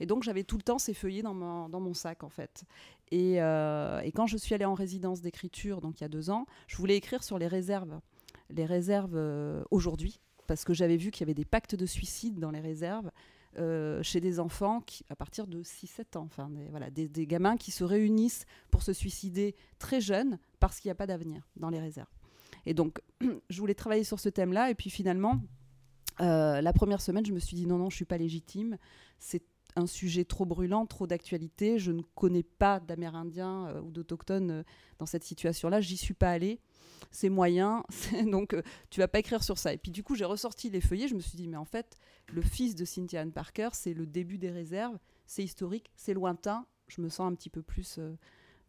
Et 0.00 0.06
donc, 0.06 0.22
j'avais 0.22 0.44
tout 0.44 0.56
le 0.56 0.62
temps 0.62 0.78
ces 0.78 0.94
feuillets 0.94 1.22
dans 1.22 1.34
mon, 1.34 1.94
sac, 1.94 2.24
en 2.24 2.30
fait. 2.30 2.64
Et, 3.10 3.40
euh, 3.40 4.00
et 4.00 4.12
quand 4.12 4.26
je 4.26 4.38
suis 4.38 4.54
allée 4.54 4.64
en 4.64 4.74
résidence 4.74 5.20
d'écriture, 5.20 5.80
donc 5.80 6.00
il 6.00 6.04
y 6.04 6.06
a 6.06 6.08
deux 6.08 6.30
ans, 6.30 6.46
je 6.66 6.76
voulais 6.78 6.96
écrire 6.96 7.22
sur 7.22 7.38
les 7.38 7.46
réserves. 7.46 8.00
Les 8.48 8.64
réserves 8.64 9.14
euh, 9.14 9.62
aujourd'hui, 9.70 10.20
parce 10.46 10.64
que 10.64 10.72
j'avais 10.72 10.96
vu 10.96 11.10
qu'il 11.10 11.20
y 11.20 11.24
avait 11.24 11.34
des 11.34 11.44
pactes 11.44 11.74
de 11.74 11.86
suicide 11.86 12.38
dans 12.40 12.50
les 12.50 12.60
réserves 12.60 13.10
euh, 13.58 14.02
chez 14.02 14.20
des 14.20 14.40
enfants 14.40 14.80
qui, 14.80 15.04
à 15.10 15.16
partir 15.16 15.46
de 15.46 15.62
6-7 15.62 16.16
ans, 16.16 16.22
enfin 16.24 16.48
des, 16.48 16.68
voilà, 16.68 16.88
des, 16.90 17.26
gamins 17.26 17.56
qui 17.56 17.70
se 17.70 17.84
réunissent 17.84 18.46
pour 18.70 18.82
se 18.82 18.92
suicider 18.92 19.54
très 19.78 20.00
jeunes 20.00 20.38
parce 20.60 20.80
qu'il 20.80 20.88
n'y 20.88 20.92
a 20.92 20.96
pas 20.96 21.06
d'avenir 21.06 21.46
dans 21.56 21.68
les 21.68 21.80
réserves. 21.80 22.08
Et 22.64 22.74
donc, 22.74 23.00
je 23.50 23.60
voulais 23.60 23.74
travailler 23.74 24.04
sur 24.04 24.18
ce 24.18 24.28
thème-là, 24.28 24.70
et 24.70 24.74
puis 24.74 24.88
finalement, 24.88 25.40
la 26.18 26.72
première 26.74 27.00
semaine, 27.00 27.24
je 27.24 27.32
me 27.32 27.38
suis 27.38 27.56
dit 27.56 27.66
non, 27.66 27.78
non, 27.78 27.88
je 27.88 27.96
suis 27.96 28.04
pas 28.04 28.18
légitime, 28.18 28.76
c'est 29.18 29.42
un 29.76 29.86
sujet 29.86 30.24
trop 30.24 30.44
brûlant, 30.44 30.86
trop 30.86 31.06
d'actualité, 31.06 31.78
je 31.78 31.92
ne 31.92 32.02
connais 32.14 32.42
pas 32.42 32.80
d'Amérindiens 32.80 33.68
euh, 33.68 33.80
ou 33.80 33.90
d'Autochtones 33.90 34.50
euh, 34.50 34.62
dans 34.98 35.06
cette 35.06 35.24
situation-là, 35.24 35.80
j'y 35.80 35.96
suis 35.96 36.14
pas 36.14 36.30
allée, 36.30 36.60
c'est 37.10 37.28
moyen, 37.28 37.84
donc 38.26 38.54
euh, 38.54 38.62
tu 38.90 39.00
vas 39.00 39.08
pas 39.08 39.18
écrire 39.18 39.42
sur 39.42 39.58
ça. 39.58 39.72
Et 39.72 39.78
puis 39.78 39.90
du 39.90 40.02
coup, 40.02 40.14
j'ai 40.14 40.24
ressorti 40.24 40.70
les 40.70 40.80
feuillets, 40.80 41.08
je 41.08 41.14
me 41.14 41.20
suis 41.20 41.36
dit, 41.36 41.48
mais 41.48 41.56
en 41.56 41.64
fait, 41.64 41.96
le 42.32 42.42
fils 42.42 42.74
de 42.74 42.84
Cynthia 42.84 43.20
Ann 43.20 43.32
Parker, 43.32 43.70
c'est 43.72 43.94
le 43.94 44.06
début 44.06 44.38
des 44.38 44.50
réserves, 44.50 44.98
c'est 45.26 45.44
historique, 45.44 45.90
c'est 45.96 46.14
lointain, 46.14 46.66
je 46.88 47.00
me 47.00 47.08
sens 47.08 47.30
un 47.30 47.34
petit 47.34 47.50
peu 47.50 47.62
plus 47.62 47.96
euh, 47.98 48.16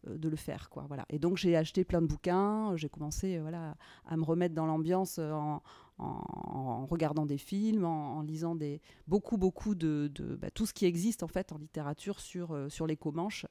de 0.06 0.28
le 0.28 0.36
faire. 0.36 0.68
Quoi, 0.70 0.84
voilà. 0.88 1.04
Et 1.10 1.18
donc 1.18 1.36
j'ai 1.36 1.56
acheté 1.56 1.84
plein 1.84 2.02
de 2.02 2.06
bouquins, 2.06 2.76
j'ai 2.76 2.88
commencé 2.88 3.36
euh, 3.36 3.42
voilà, 3.42 3.76
à 4.06 4.16
me 4.16 4.24
remettre 4.24 4.54
dans 4.54 4.66
l'ambiance 4.66 5.18
euh, 5.18 5.30
en, 5.32 5.62
en- 5.98 6.04
en 6.04 6.86
regardant 6.86 7.26
des 7.26 7.38
films, 7.38 7.84
en, 7.84 8.18
en 8.18 8.22
lisant 8.22 8.54
des, 8.54 8.80
beaucoup, 9.06 9.36
beaucoup 9.36 9.74
de, 9.74 10.10
de 10.14 10.36
bah, 10.36 10.50
tout 10.50 10.66
ce 10.66 10.74
qui 10.74 10.86
existe 10.86 11.22
en 11.22 11.28
fait 11.28 11.52
en 11.52 11.58
littérature 11.58 12.18
sur, 12.20 12.52
euh, 12.52 12.68
sur 12.68 12.86
les 12.86 12.96
Comanches. 12.96 13.46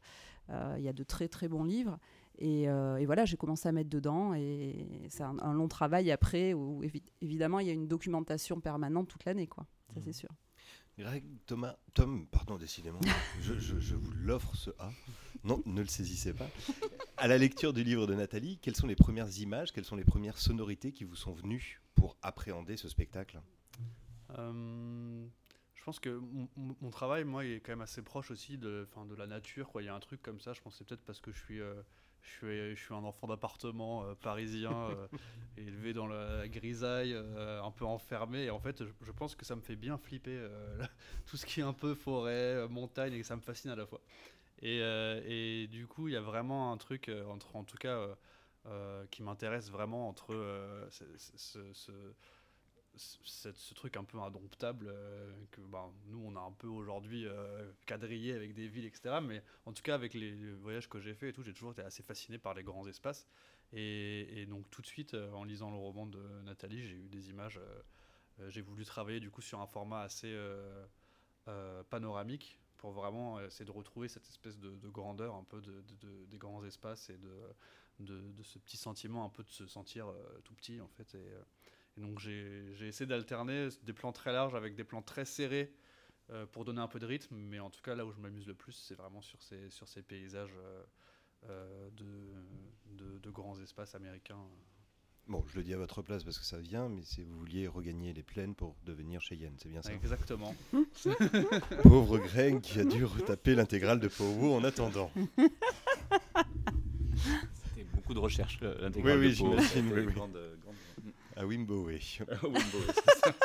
Euh, 0.50 0.75
Il 0.77 0.84
y 0.84 0.89
a 0.89 0.93
de 0.93 1.03
très 1.03 1.27
très 1.27 1.48
bons 1.48 1.63
livres. 1.63 1.98
Et, 2.38 2.67
euh, 2.67 2.98
et 2.98 3.05
voilà, 3.05 3.24
j'ai 3.25 3.38
commencé 3.38 3.70
à 3.70 3.72
mettre 3.72 3.89
dedans. 3.89 4.34
Et 4.34 4.88
c'est 5.10 5.24
un, 5.24 5.38
un 5.39 5.53
long 5.53 5.67
travail 5.67 6.12
après 6.12 6.53
où 6.53 6.84
évi- 6.84 7.03
évidemment 7.22 7.60
il 7.60 7.67
y 7.67 7.70
a 7.70 7.74
une 7.74 7.88
documentation 7.88 8.60
permanente 8.60 9.08
toute 9.08 9.24
l'année. 9.25 9.48
quoi. 9.48 9.65
Ça 9.93 10.01
c'est 10.01 10.13
sûr. 10.13 10.29
Greg, 11.01 11.24
Thomas, 11.48 11.75
Tom, 11.96 12.27
pardon, 12.27 12.58
décidément, 12.60 13.00
je, 13.41 13.96
vous 13.96 14.12
l'offre 14.12 14.55
ce 14.55 14.70
A. 14.77 14.91
Non, 15.43 15.63
ne 15.65 15.81
le 15.81 15.88
saisissez 15.88 16.31
pas. 16.31 16.48
À 17.17 17.27
la 17.27 17.39
lecture 17.39 17.74
du 17.74 17.84
livre 17.84 18.05
de 18.05 18.13
Nathalie, 18.13 18.60
quelles 18.62 18.75
sont 18.75 18.86
les 18.86 18.96
premières 18.96 19.39
images, 19.39 19.72
quelles 19.72 19.86
sont 19.86 19.96
les 19.96 20.03
premières 20.03 20.38
sonorités 20.38 20.91
qui 20.91 21.03
vous 21.03 21.15
sont 21.15 21.34
venues 21.34 21.81
pour 21.96 22.17
appréhender 22.22 22.77
ce 22.77 22.88
spectacle? 22.88 23.41
Euh, 24.38 25.25
je 25.74 25.84
pense 25.84 26.00
que 26.00 26.22
mon, 26.55 26.91
travail, 26.91 27.24
moi, 27.24 27.46
est 27.46 27.62
quand 27.62 27.72
même 27.72 27.81
assez 27.81 28.03
proche 28.03 28.29
aussi 28.29 28.60
de, 28.60 28.88
enfin, 28.91 29.08
de 29.08 29.15
la 29.15 29.25
nature. 29.25 29.72
Il 29.79 29.86
y 29.86 29.89
a 29.89 29.96
un 29.96 30.00
truc 30.00 30.22
comme 30.22 30.39
ça, 30.39 30.53
je 30.53 30.62
pense 30.62 30.74
que 30.74 30.77
c'est 30.77 30.88
peut-être 30.88 31.05
parce 31.05 31.20
que 31.20 31.31
je 31.31 31.39
suis, 31.39 31.62
euh, 31.62 31.74
je 32.22 32.30
suis, 32.30 32.75
je 32.75 32.82
suis 32.82 32.94
un 32.94 33.04
enfant 33.04 33.28
d'appartement 33.28 34.04
euh, 34.04 34.16
parisien, 34.16 34.72
euh, 34.74 35.08
élevé 35.58 35.94
dans 35.94 36.08
la 36.08 36.48
grisaille, 36.48 37.13
euh, 37.13 37.62
un 37.63 37.72
peu 37.72 37.86
enfermé. 37.86 38.44
Et 38.46 38.50
en 38.51 38.60
fait, 38.60 38.84
je, 38.84 38.90
je 39.01 39.12
pense 39.12 39.36
que 39.36 39.46
ça 39.46 39.56
me 39.56 39.62
fait 39.62 39.75
bien 39.75 39.98
flipper 39.98 40.40
tout 41.25 41.38
ce 41.38 41.46
qui 41.46 41.60
est 41.62 41.63
un 41.63 41.74
peu 41.74 41.94
forêt, 41.96 42.68
montagne, 42.70 43.13
et 43.13 43.20
que 43.22 43.25
ça 43.28 43.36
me 43.36 43.42
fascine 43.42 43.72
à 43.72 43.75
la 43.75 43.86
fois. 43.86 44.01
Et, 44.62 44.80
et 44.80 45.68
du 45.68 45.88
coup, 45.88 46.08
il 46.08 46.13
y 46.13 46.18
a 46.18 46.22
vraiment 46.22 46.72
un 46.74 46.78
truc, 46.78 47.12
entre, 47.30 47.56
en 47.56 47.63
tout 47.63 47.78
cas, 47.78 48.08
qui 49.12 49.24
m'intéresse 49.24 49.70
vraiment 49.72 50.08
entre 50.10 50.36
ce, 50.92 51.04
ce- 51.18 51.74
ce- 51.74 52.13
ce- 52.96 53.74
truc 53.74 53.98
un 53.98 54.04
peu 54.04 54.20
indomptable 54.20 54.88
euh, 54.90 55.32
que 55.52 55.62
ben, 55.62 55.92
nous 56.08 56.22
on 56.26 56.36
a 56.36 56.40
un 56.40 56.52
peu 56.52 56.68
aujourd'hui 56.68 57.26
euh, 57.26 57.72
quadrillé 57.86 58.34
avec 58.34 58.54
des 58.54 58.68
villes 58.68 58.86
etc 58.86 59.20
mais 59.22 59.42
en 59.66 59.74
tout 59.74 59.82
cas 59.82 59.96
avec 59.96 60.14
les 60.14 60.54
voyages 60.56 60.90
que 60.90 61.00
j'ai 61.00 61.14
fait 61.14 61.30
et 61.30 61.34
tout 61.34 61.44
j'ai 61.44 61.54
toujours 61.54 61.72
été 61.72 61.82
assez 61.82 62.04
fasciné 62.04 62.38
par 62.38 62.54
les 62.54 62.64
grands 62.64 62.88
espaces. 62.88 63.28
Et, 63.74 64.46
donc 64.48 64.70
tout 64.70 64.82
de 64.82 64.88
suite 64.88 65.14
euh, 65.14 65.32
en 65.32 65.46
lisant 65.46 65.70
le 65.72 65.78
roman 65.78 66.06
de 66.06 66.20
Nathalie 66.44 66.82
j'ai 66.82 66.96
eu 66.96 67.08
des 67.10 67.30
images 67.30 67.60
j'ai 68.48 68.62
voulu 68.62 68.84
travailler 68.86 69.20
du 69.20 69.30
coup 69.30 69.42
sur 69.42 69.62
un 69.62 69.68
format 69.68 70.02
assez 70.02 70.36
panoramique 71.90 72.60
pour 72.78 72.92
vraiment 72.92 73.40
essayer 73.40 73.66
de 73.66 73.72
retrouver 73.72 74.08
cette 74.08 74.28
espèce 74.28 74.58
de, 74.60 74.72
de 74.76 74.90
grandeur 74.90 75.36
un 75.36 75.44
peu 75.44 75.62
de, 75.62 75.72
de- 75.72 75.96
de- 76.08 76.26
des 76.26 76.38
grands 76.38 76.66
espaces 76.66 77.10
et 77.10 77.18
de, 77.18 78.44
ce 78.44 78.60
petit 78.60 78.78
sentiment 78.78 79.24
un 79.24 79.30
peu 79.30 79.44
de 79.44 79.50
se 79.50 79.68
sentir 79.68 80.08
tout 80.44 80.54
petit 80.56 80.82
en 80.82 80.88
fait 80.90 81.16
et 81.98 82.02
donc 82.02 82.20
j'ai 82.20 82.74
j'ai 82.76 82.88
essayé 82.88 83.06
d'alterner 83.08 83.70
des 83.84 83.94
plans 83.94 84.12
très 84.12 84.32
larges 84.32 84.56
avec 84.56 84.76
des 84.76 84.84
plans 84.84 85.02
très 85.02 85.26
serrés 85.26 85.74
euh, 86.30 86.46
pour 86.46 86.64
donner 86.66 86.80
un 86.82 86.88
peu 86.88 87.00
de 87.00 87.06
rythme, 87.06 87.36
mais 87.36 87.60
en 87.60 87.70
tout 87.70 87.82
cas 87.82 87.96
là 87.96 88.06
où 88.06 88.12
je 88.12 88.20
m'amuse 88.20 88.48
le 88.48 88.54
plus, 88.54 88.74
c'est 88.74 88.96
vraiment 88.96 89.22
sur 89.22 89.42
ces, 89.42 89.70
sur 89.70 89.88
ces 89.88 90.02
paysages 90.02 90.54
euh, 90.58 90.84
euh, 91.50 91.90
de, 91.92 92.06
de, 93.04 93.18
de 93.20 93.30
grands 93.30 93.60
espaces 93.60 93.96
américains. 93.96 94.40
Bon, 95.28 95.44
je 95.48 95.56
le 95.58 95.64
dis 95.64 95.74
à 95.74 95.78
votre 95.78 96.02
place 96.02 96.24
parce 96.24 96.40
que 96.40 96.46
ça 96.46 96.58
vient, 96.60 96.90
mais 96.90 97.04
si 97.04 97.24
vous 97.24 97.38
vouliez 97.38 97.68
regagner 97.68 98.12
les 98.12 98.24
plaines 98.24 98.56
pour 98.56 98.76
devenir 98.86 99.22
Cheyenne, 99.22 99.54
c'est 99.58 99.70
bien 99.70 99.82
ça 99.82 99.94
Exactement. 99.94 100.56
Pauvre 101.84 102.18
Greg 102.18 102.60
qui 102.62 102.80
a 102.80 102.84
dû 102.86 103.06
retaper 103.06 103.54
l'intégrale 103.56 104.00
de 104.00 104.08
Powo 104.08 104.54
en 104.56 104.64
attendant. 104.64 105.12
C'était 107.16 107.84
beaucoup 107.94 108.14
de 108.14 108.20
recherches, 108.20 108.60
euh, 108.64 108.80
l'intégrale 108.82 109.20
Oui, 109.20 109.28
oui, 109.28 109.56
de 109.56 109.62
c'était 109.62 109.82
oui, 109.82 110.04
oui. 110.08 110.14
grande, 110.14 110.38
À 111.36 111.46
Wimbowe. 111.46 111.88
Wimbo, 112.44 112.80
c'est 112.94 113.16
ça. 113.20 113.36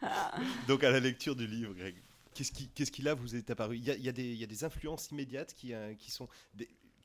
Donc 0.68 0.82
à 0.84 0.90
la 0.90 1.00
lecture 1.00 1.36
du 1.36 1.46
livre, 1.46 1.74
Greg, 1.74 1.94
qu'est-ce 2.34 2.50
qui, 2.52 2.68
qu'est-ce 2.68 2.90
qui 2.90 3.02
là 3.02 3.14
vous 3.14 3.36
est 3.36 3.50
apparu? 3.50 3.76
Il 3.76 3.84
y, 3.84 3.90
a, 3.90 3.94
il 3.94 4.02
y 4.02 4.08
a 4.08 4.12
des, 4.12 4.24
il 4.32 4.38
y 4.38 4.44
a 4.44 4.46
des 4.48 4.64
influences 4.64 5.10
immédiates 5.10 5.54
qui, 5.54 5.72
euh, 5.74 5.94
qui 5.94 6.10
sont 6.10 6.28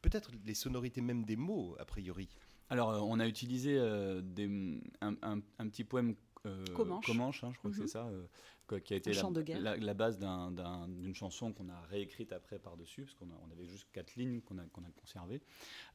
peut-être 0.01 0.31
les 0.45 0.53
sonorités 0.55 1.01
même 1.01 1.23
des 1.25 1.35
mots 1.35 1.75
a 1.79 1.85
priori. 1.85 2.27
Alors, 2.69 2.89
euh, 2.91 2.99
on 2.99 3.19
a 3.19 3.27
utilisé 3.27 3.77
euh, 3.77 4.21
des- 4.21 4.81
un, 5.01 5.15
un- 5.21 5.41
un 5.59 5.67
petit 5.69 5.83
poème 5.83 6.15
euh, 6.45 6.65
Comanche. 6.73 7.43
hein, 7.43 7.51
je 7.53 7.57
crois 7.59 7.71
que 7.71 7.75
Mhm. 7.77 7.87
c'est 7.87 7.91
ça, 7.91 8.05
euh, 8.07 8.25
quoi, 8.67 8.79
qui 8.79 8.93
a 8.93 8.97
été 8.97 9.11
la, 9.13 9.21
chant 9.21 9.31
de 9.31 9.41
guerre. 9.41 9.59
la- 9.61 9.75
la 9.77 9.93
base 9.93 10.17
d'un- 10.17 10.51
d'un- 10.51 10.87
d'une 10.87 11.15
chanson 11.15 11.51
qu'on 11.53 11.67
a 11.69 11.79
réécrite 11.89 12.31
après 12.31 12.57
par-dessus, 12.57 13.03
parce 13.03 13.15
qu'on 13.15 13.27
on 13.47 13.51
avait 13.51 13.65
juste 13.65 13.87
quatre 13.91 14.15
lignes 14.15 14.41
qu'on 14.41 14.57
a, 14.57 14.63
qu'on 14.71 14.83
a 14.83 14.91
conservées. 14.99 15.41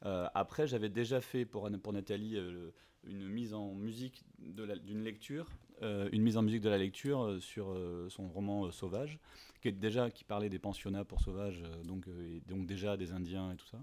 Euh, 0.05 0.27
après, 0.35 0.67
j'avais 0.67 0.89
déjà 0.89 1.21
fait 1.21 1.45
pour, 1.45 1.69
pour 1.81 1.93
Nathalie 1.93 2.37
euh, 2.37 2.71
une 3.07 3.27
mise 3.27 3.53
en 3.53 3.73
musique 3.73 4.23
d'une 4.39 5.03
lecture, 5.03 5.47
euh, 5.81 6.09
une 6.11 6.21
mise 6.21 6.37
en 6.37 6.41
musique 6.41 6.61
de 6.61 6.69
la 6.69 6.77
lecture 6.77 7.23
euh, 7.23 7.39
sur 7.39 7.71
euh, 7.71 8.07
son 8.09 8.27
roman 8.29 8.71
Sauvage, 8.71 9.19
qui, 9.61 9.67
est 9.67 9.71
déjà, 9.71 10.09
qui 10.09 10.23
parlait 10.23 10.49
des 10.49 10.59
pensionnats 10.59 11.03
pour 11.03 11.21
sauvages, 11.21 11.61
donc, 11.83 12.07
et 12.07 12.41
donc 12.47 12.65
déjà 12.65 12.97
des 12.97 13.11
Indiens 13.11 13.51
et 13.51 13.55
tout 13.55 13.67
ça. 13.67 13.77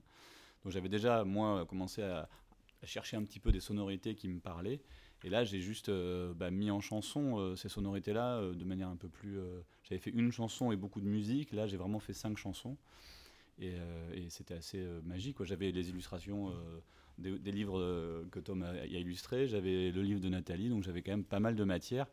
Donc 0.64 0.72
j'avais 0.72 0.88
déjà, 0.88 1.24
moi, 1.24 1.64
commencé 1.66 2.02
à, 2.02 2.28
chercher 2.84 3.16
un 3.18 3.24
petit 3.24 3.40
peu 3.40 3.52
des 3.52 3.60
sonorités 3.60 4.14
qui 4.14 4.26
me 4.28 4.40
parlaient. 4.40 4.80
Et 5.22 5.28
là, 5.28 5.44
j'ai 5.44 5.60
juste 5.60 5.90
bah, 6.34 6.50
mis 6.50 6.70
en 6.70 6.80
chanson 6.80 7.54
ces 7.54 7.68
sonorités-là 7.68 8.38
euh, 8.38 8.54
de 8.54 8.64
manière 8.64 8.88
un 8.88 8.96
peu 8.96 9.08
plus. 9.08 9.38
J'avais 9.82 10.00
fait 10.00 10.10
une 10.10 10.32
chanson 10.32 10.72
et 10.72 10.76
beaucoup 10.76 11.02
de 11.02 11.06
musique. 11.06 11.52
Là, 11.52 11.66
j'ai 11.66 11.76
vraiment 11.76 12.00
fait 12.00 12.14
cinq 12.14 12.38
chansons. 12.38 12.78
Et, 13.60 13.74
euh, 13.74 14.12
et 14.14 14.30
c'était 14.30 14.54
assez 14.54 14.78
euh, 14.78 15.00
magique. 15.04 15.42
J'avais 15.44 15.70
les 15.70 15.90
illustrations 15.90 16.50
euh, 16.50 16.80
des, 17.18 17.38
des 17.38 17.52
livres 17.52 18.24
que 18.30 18.40
Tom 18.40 18.62
a, 18.62 18.70
a 18.70 18.84
illustrés. 18.86 19.46
J'avais 19.46 19.90
le 19.90 20.02
livre 20.02 20.20
de 20.20 20.28
Nathalie. 20.28 20.68
Donc 20.68 20.82
j'avais 20.82 21.02
quand 21.02 21.12
même 21.12 21.24
pas 21.24 21.40
mal 21.40 21.54
de 21.54 21.64
matière. 21.64 22.06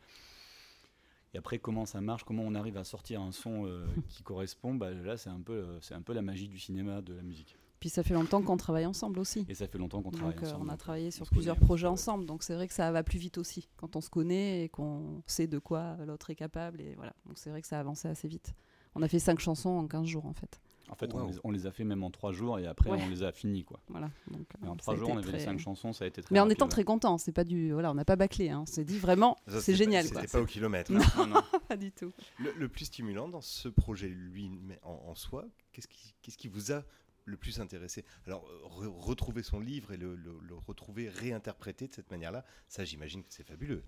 Et 1.34 1.38
après, 1.38 1.60
comment 1.60 1.86
ça 1.86 2.02
marche 2.02 2.24
Comment 2.24 2.44
on 2.44 2.56
arrive 2.56 2.78
à 2.78 2.84
sortir 2.84 3.22
un 3.22 3.32
son 3.32 3.66
euh, 3.66 3.86
qui 4.10 4.24
correspond 4.24 4.76
bah, 4.76 4.92
Là, 4.92 5.18
c'est 5.18 5.30
un, 5.30 5.42
peu, 5.42 5.54
euh, 5.54 5.82
c'est 5.82 5.94
un 5.94 6.02
peu 6.02 6.14
la 6.14 6.22
magie 6.22 6.48
du 6.48 6.60
cinéma, 6.60 7.02
de 7.02 7.14
la 7.14 7.22
musique. 7.22 7.58
Puis 7.80 7.90
ça 7.90 8.02
fait 8.02 8.16
longtemps 8.16 8.42
qu'on 8.42 8.58
travaille 8.58 8.88
ensemble 8.88 9.20
aussi. 9.20 9.46
Et 9.48 9.54
ça 9.54 9.68
fait 9.68 9.78
longtemps 9.78 10.02
qu'on 10.02 10.10
travaille 10.10 10.36
euh, 10.38 10.48
ensemble. 10.48 10.66
on 10.68 10.74
a 10.74 10.78
travaillé 10.78 11.12
sur 11.12 11.30
plusieurs 11.30 11.58
projets 11.58 11.86
ensemble, 11.86 12.26
donc 12.26 12.42
c'est 12.42 12.56
vrai 12.56 12.68
que 12.68 12.74
ça 12.74 12.92
va 12.92 13.04
plus 13.04 13.20
vite 13.20 13.38
aussi 13.38 13.70
quand 13.78 13.96
on 13.96 14.02
se 14.02 14.10
connaît 14.10 14.64
et 14.64 14.70
qu'on 14.70 15.22
sait 15.28 15.46
de 15.46 15.60
quoi 15.60 15.96
l'autre 16.08 16.32
est 16.32 16.36
capable 16.36 16.82
et 16.82 16.96
voilà. 16.96 17.14
Donc 17.28 17.38
c'est 17.38 17.52
vrai 17.52 17.62
que 17.62 17.68
ça 17.68 17.78
a 17.78 17.82
avancé 17.82 18.08
assez 18.08 18.28
vite. 18.28 18.56
On 18.96 19.04
a 19.04 19.08
fait 19.08 19.20
cinq 19.20 19.40
chansons 19.40 19.70
en 19.70 19.88
15 19.88 20.08
jours 20.08 20.26
en 20.26 20.34
fait. 20.34 20.60
En 20.90 20.96
fait, 20.96 21.14
on 21.14 21.28
les, 21.28 21.36
on 21.44 21.52
les 21.52 21.66
a 21.68 21.72
fait 21.72 21.84
même 21.84 22.04
en 22.04 22.10
trois 22.12 22.32
jours 22.32 22.60
et 22.60 22.66
après 22.68 22.90
Ouais. 22.90 23.00
on 23.02 23.10
les 23.10 23.24
a 23.24 23.32
finis 23.32 23.64
quoi. 23.64 23.80
Voilà. 23.90 24.10
Donc, 24.32 24.48
Et 24.62 24.66
euh, 24.66 24.70
en 24.70 24.74
ça 24.74 24.78
trois 24.78 24.94
a 24.94 24.98
jours, 24.98 25.10
on 25.10 25.18
avait 25.18 25.26
les 25.26 25.32
très- 25.34 25.40
cinq 25.46 25.60
chansons, 25.60 25.92
ça 25.94 26.06
a 26.06 26.08
été 26.08 26.22
très. 26.22 26.34
Mais 26.34 26.40
en 26.40 26.50
étant 26.50 26.66
ouais. 26.66 26.70
très 26.72 26.84
content, 26.84 27.18
c'est 27.18 27.32
pas 27.32 27.44
du 27.44 27.72
voilà, 27.74 27.92
on 27.92 27.96
n'a 27.96 28.06
pas 28.06 28.16
bâclé. 28.16 28.50
Hein. 28.50 28.60
On 28.62 28.66
s'est 28.66 28.86
dit 28.86 28.98
vraiment, 28.98 29.38
c'est 29.48 29.76
génial 29.76 30.10
quoi. 30.10 30.22
C'était 30.22 30.32
pas 30.32 30.42
au 30.42 30.46
kilomètre. 30.46 30.92
Non, 30.92 31.02
non, 31.18 31.28
non. 31.28 31.42
Pas 31.68 31.76
du 31.78 31.92
tout. 31.92 32.14
Le, 32.40 32.54
le 32.54 32.70
plus 32.70 32.86
stimulant 32.86 33.28
dans 33.28 33.42
ce 33.42 33.68
projet 33.68 34.08
lui 34.08 34.50
en, 34.84 34.92
en 35.10 35.16
soi, 35.16 35.46
qu'est-ce 35.74 35.88
qui, 35.90 36.16
qu'est-ce 36.22 36.38
qui 36.38 36.48
vous 36.48 36.72
a 36.72 36.84
le 37.26 37.36
plus 37.36 37.60
intéressé? 37.60 38.06
Alors 38.26 38.46
euh, 38.50 38.86
re- 38.86 38.88
retrouver 38.88 39.44
son 39.44 39.60
livre 39.60 39.92
et 39.92 39.98
le, 39.98 40.16
le- 40.16 40.40
le 40.42 40.56
retrouver 40.56 41.10
réinterprété 41.10 41.88
de 41.90 41.94
cette 41.94 42.10
manière-là, 42.10 42.46
ça 42.70 42.86
j'imagine 42.86 43.22
que 43.24 43.34
c'est 43.34 43.44
fabuleux. 43.44 43.84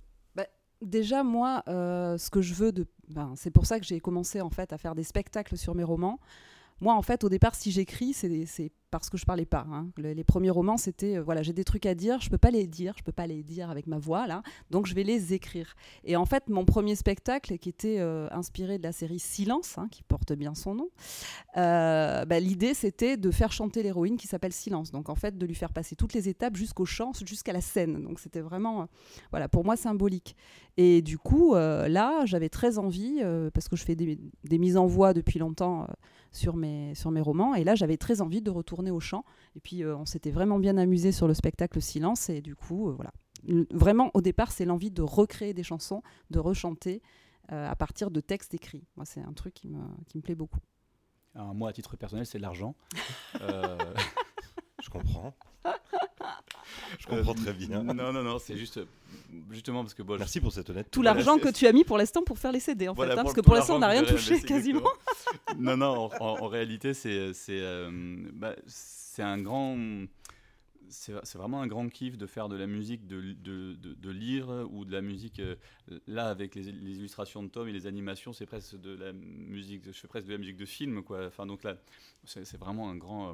Déjà, 0.82 1.24
moi, 1.26 1.62
euh, 1.68 2.18
ce 2.18 2.30
que 2.30 2.42
je 2.42 2.54
veux, 2.54 2.72
de, 2.72 2.88
ben, 3.10 3.34
c'est 3.36 3.52
pour 3.52 3.66
ça 3.66 3.82
que 3.82 3.86
j'ai 3.86 4.00
commencé 4.00 4.40
en 4.40 4.50
fait 4.50 4.72
à 4.72 4.78
faire 4.78 4.96
des 4.96 5.04
spectacles 5.04 5.58
sur 5.58 5.76
mes 5.76 5.84
romans. 5.84 6.22
Moi, 6.82 6.94
en 6.94 7.02
fait, 7.02 7.24
au 7.24 7.30
départ, 7.30 7.56
si 7.56 7.72
j'écris, 7.72 8.14
c'est 8.14 8.72
parce 8.92 9.10
que 9.10 9.18
je 9.18 9.26
parlais 9.26 9.46
pas. 9.46 9.66
hein. 9.72 9.88
Le- 9.98 10.14
les 10.14 10.24
premiers 10.24 10.50
romans, 10.50 10.78
c'était 10.78 11.18
euh, 11.18 11.22
voilà, 11.24 11.44
j'ai 11.44 11.54
des 11.54 11.64
trucs 11.64 11.86
à 11.86 11.96
dire, 11.96 12.20
je 12.22 12.30
peux 12.30 12.38
pas 12.38 12.52
les 12.52 12.68
dire, 12.68 12.94
je 12.98 13.04
peux 13.04 13.12
pas 13.12 13.28
les 13.28 13.44
dire 13.44 13.70
avec 13.70 13.88
ma 13.88 13.98
voix 13.98 14.28
là, 14.28 14.42
donc 14.72 14.86
je 14.88 14.96
vais 14.96 15.04
les 15.04 15.34
écrire. 15.34 15.76
Et 16.04 16.16
en 16.16 16.26
fait, 16.26 16.50
mon 16.50 16.66
premier 16.66 16.96
spectacle, 16.96 17.58
qui 17.58 17.70
était 17.70 18.00
euh, 18.00 18.28
inspiré 18.32 18.78
de 18.78 18.84
la 18.84 18.92
série 18.92 19.20
Silence, 19.20 19.78
hein, 19.78 19.88
qui 19.92 20.04
porte 20.04 20.34
bien 20.34 20.56
son 20.56 20.76
nom, 20.76 20.90
euh, 21.58 22.26
bah, 22.26 22.40
l'idée 22.40 22.74
c'était 22.74 23.18
de 23.18 23.32
faire 23.32 23.52
chanter 23.52 23.84
l'héroïne 23.84 24.18
qui 24.18 24.28
s'appelle 24.28 24.54
Silence. 24.54 24.92
Donc 24.92 25.10
en 25.10 25.16
fait, 25.16 25.38
de 25.38 25.46
lui 25.46 25.56
faire 25.56 25.74
passer 25.74 25.96
toutes 25.96 26.14
les 26.14 26.30
étapes 26.30 26.56
jusqu'au 26.56 26.86
chant, 26.86 27.12
jusqu'à 27.26 27.54
la 27.54 27.62
scène. 27.62 28.04
Donc 28.04 28.20
c'était 28.20 28.42
vraiment, 28.42 28.88
voilà, 29.32 29.48
pour 29.48 29.66
moi 29.66 29.76
symbolique. 29.76 30.36
Et 30.78 31.02
du 31.02 31.18
coup, 31.18 31.56
là, 31.56 32.26
j'avais 32.26 32.48
très 32.48 32.78
envie, 32.78 33.22
parce 33.54 33.68
que 33.68 33.76
je 33.76 33.84
fais 33.84 33.96
des, 33.96 34.18
des 34.46 34.58
mises 34.58 34.78
en 34.78 34.86
voix 34.86 35.14
depuis 35.14 35.38
longtemps 35.38 35.88
sur, 36.32 36.56
mes, 36.56 36.96
sur 36.96 37.12
mes 37.12 37.20
romans, 37.20 37.54
et 37.56 37.64
là, 37.66 37.76
j'avais 37.76 37.98
très 37.98 38.22
envie 38.22 38.42
de 38.42 38.50
retourner 38.50 38.79
au 38.90 39.00
chant. 39.00 39.26
Et 39.56 39.60
puis, 39.60 39.84
euh, 39.84 39.96
on 39.98 40.06
s'était 40.06 40.32
vraiment 40.32 40.60
bien 40.60 40.78
amusé 40.78 41.12
sur 41.12 41.28
le 41.28 41.34
spectacle 41.34 41.82
Silence, 41.82 42.30
et 42.30 42.42
du 42.42 42.56
coup, 42.56 42.90
euh, 42.90 42.94
voilà. 42.94 43.12
Vraiment, 43.72 44.12
au 44.14 44.22
départ, 44.22 44.52
c'est 44.52 44.66
l'envie 44.66 44.92
de 44.92 45.02
recréer 45.02 45.54
des 45.54 45.64
chansons, 45.64 46.02
de 46.30 46.40
rechanter 46.40 47.02
euh, 47.52 47.70
à 47.70 47.76
partir 47.76 48.12
de 48.12 48.20
textes 48.20 48.54
écrits. 48.54 48.86
Moi, 48.96 49.06
c'est 49.06 49.22
un 49.22 49.34
truc 49.34 49.54
qui 49.54 49.68
me, 49.70 49.80
qui 50.08 50.18
me 50.18 50.22
plaît 50.22 50.36
beaucoup. 50.36 50.60
Alors, 51.36 51.54
moi, 51.56 51.70
à 51.70 51.74
titre 51.74 51.96
personnel, 51.98 52.26
c'est 52.26 52.40
l'argent. 52.40 52.76
Euh, 53.42 53.78
Je 54.82 54.90
comprends. 54.90 55.34
Je 57.00 57.08
comprends 57.08 57.34
très 57.34 57.54
bien. 57.54 57.84
Non, 57.84 58.12
non, 58.14 58.24
non, 58.24 58.40
c'est 58.40 58.58
juste 58.58 58.80
justement 59.52 59.82
parce 59.84 59.94
que 59.94 60.04
bon, 60.04 60.14
je- 60.16 60.20
Merci 60.20 60.40
pour 60.42 60.52
cette 60.52 60.70
honnêteté. 60.70 60.90
Tout 60.92 61.02
l'argent 61.02 61.38
que 61.38 61.50
tu 61.50 61.66
as 61.68 61.72
mis 61.72 61.84
pour 61.84 61.98
l'instant 61.98 62.22
pour 62.24 62.38
faire 62.40 62.52
les 62.52 62.60
CD, 62.60 62.88
en 62.88 62.94
Voilà, 62.94 63.14
fait. 63.14 63.20
hein, 63.20 63.24
parce 63.24 63.36
que 63.36 63.42
pour 63.42 63.56
l'instant, 63.56 63.76
on 63.76 63.80
n'a 63.80 63.88
rien 63.88 64.04
touché 64.04 64.42
quasiment. 64.42 64.84
non, 65.58 65.78
non, 65.78 65.88
en, 65.88 66.24
en- 66.24 66.44
en 66.44 66.48
réalité, 66.48 66.94
c'est 66.94 67.34
c'est 67.34 67.60
euh, 67.62 67.90
bah, 68.34 68.56
c'est 68.68 69.24
un 69.24 69.40
grand. 69.42 69.78
C'est 70.92 71.36
vraiment 71.38 71.62
un 71.62 71.68
grand 71.68 71.88
kiff 71.88 72.18
de 72.18 72.26
faire 72.26 72.50
de 72.50 72.56
la 72.56 72.66
musique, 72.66 73.06
de, 73.06 73.22
de, 73.22 73.74
de- 73.76 73.94
de 73.94 74.10
lire 74.10 74.50
ou 74.72 74.86
de 74.86 74.92
la 74.92 75.02
musique. 75.02 75.40
euh, 75.40 75.56
là, 76.08 76.30
avec 76.30 76.56
les, 76.56 76.64
les 76.64 76.98
illustrations 76.98 77.44
de 77.44 77.48
Tom 77.50 77.68
et 77.68 77.72
les 77.72 77.86
animations, 77.86 78.34
c'est 78.34 78.48
presque 78.48 78.76
de 78.82 78.96
la 78.96 79.14
musique. 79.14 79.84
Je 79.86 79.92
fais 79.92 80.08
presque 80.08 80.26
de 80.26 80.32
la 80.32 80.40
musique 80.40 80.58
de 80.58 80.66
film, 80.66 81.04
quoi. 81.04 81.28
Enfin, 81.28 81.46
donc 81.46 81.64
là, 81.64 81.76
c'est 82.26 82.44
c'est 82.44 82.58
vraiment 82.58 82.90
un 82.90 82.96
grand, 82.96 83.30
euh, 83.30 83.34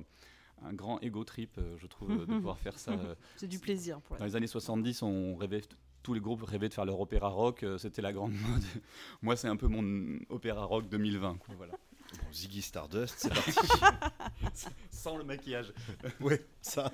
un 0.64 0.74
grand 0.74 1.00
ego 1.02 1.24
trip, 1.24 1.58
euh, 1.58 1.76
je 1.78 1.88
trouve, 1.88 2.12
euh, 2.12 2.26
de 2.26 2.26
pouvoir 2.36 2.58
faire 2.58 2.78
ça. 2.80 2.92
euh, 2.92 3.16
C'est 3.36 3.48
du 3.48 3.60
plaisir. 3.60 4.00
Pour 4.02 4.18
dans 4.18 4.26
les 4.26 4.36
années 4.36 4.48
70, 4.48 5.02
on 5.04 5.36
rêvait, 5.36 5.62
tous 6.04 6.14
les 6.14 6.20
groupes 6.20 6.44
rêvaient 6.44 6.70
de 6.70 6.74
faire 6.74 6.86
leur 6.86 7.00
opéra 7.00 7.28
rock, 7.30 7.66
c'était 7.78 8.02
la 8.02 8.14
grande 8.14 8.34
mode. 8.34 8.64
Moi, 9.22 9.36
c'est 9.36 9.48
un 9.48 9.56
peu 9.58 9.68
mon 9.68 10.18
opéra 10.30 10.64
rock 10.66 10.88
2020. 10.90 11.38
quoi, 11.38 11.56
voilà. 11.56 11.74
Bon, 12.14 12.32
Ziggy 12.32 12.62
Stardust, 12.62 13.16
c'est 13.18 13.34
parti. 13.34 14.68
Sans 14.92 15.18
le 15.18 15.24
maquillage. 15.24 15.74
ouais, 16.22 16.46
ça. 16.62 16.92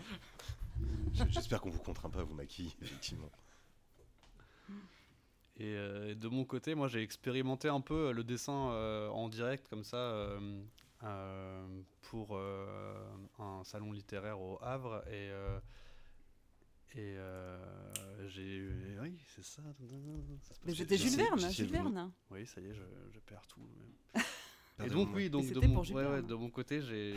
J'espère 1.30 1.60
qu'on 1.62 1.70
vous 1.70 1.80
contraint 1.82 2.10
pas 2.10 2.22
à 2.22 2.24
vous 2.24 2.34
maquiller, 2.34 2.72
effectivement. 2.82 3.30
Et 5.58 5.76
euh, 5.76 6.16
de 6.16 6.28
mon 6.28 6.44
côté, 6.46 6.74
moi 6.76 6.88
j'ai 6.88 7.04
expérimenté 7.04 7.68
un 7.68 7.82
peu 7.82 8.14
le 8.14 8.24
dessin 8.24 8.72
euh, 8.72 9.10
en 9.10 9.28
direct 9.30 9.68
comme 9.70 9.84
ça 9.84 9.98
euh, 9.98 10.62
pour 12.02 12.30
euh, 12.38 12.96
un 13.40 13.64
salon 13.64 13.92
littéraire 13.92 14.40
au 14.40 14.60
Havre 14.62 15.04
et 15.08 15.32
euh, 15.32 15.60
et 16.94 17.16
euh, 17.18 17.58
j'ai 18.28 18.68
oui 19.02 19.18
c'est 19.28 19.44
ça. 19.44 19.62
Mais 20.66 20.74
je 20.74 20.84
Jules 20.84 21.18
Verne, 21.18 21.52
Jules 21.52 21.72
Verne. 21.72 22.12
Oui, 22.30 22.46
ça 22.46 22.60
y 22.62 22.66
est, 22.66 22.74
je, 22.74 22.84
je 23.14 23.20
perds 23.20 23.48
tout. 23.48 23.62
Et 24.84 24.90
donc 24.90 25.10
oui, 25.14 25.30
donc 25.30 25.46
de 25.52 25.60
mon, 25.60 25.76
pour 25.76 25.84
Jules 25.84 25.96
ouais, 25.98 26.04
ouais, 26.06 26.10
Verne. 26.16 26.26
de 26.28 26.34
mon 26.34 26.50
côté, 26.50 26.82
j'ai 26.82 27.16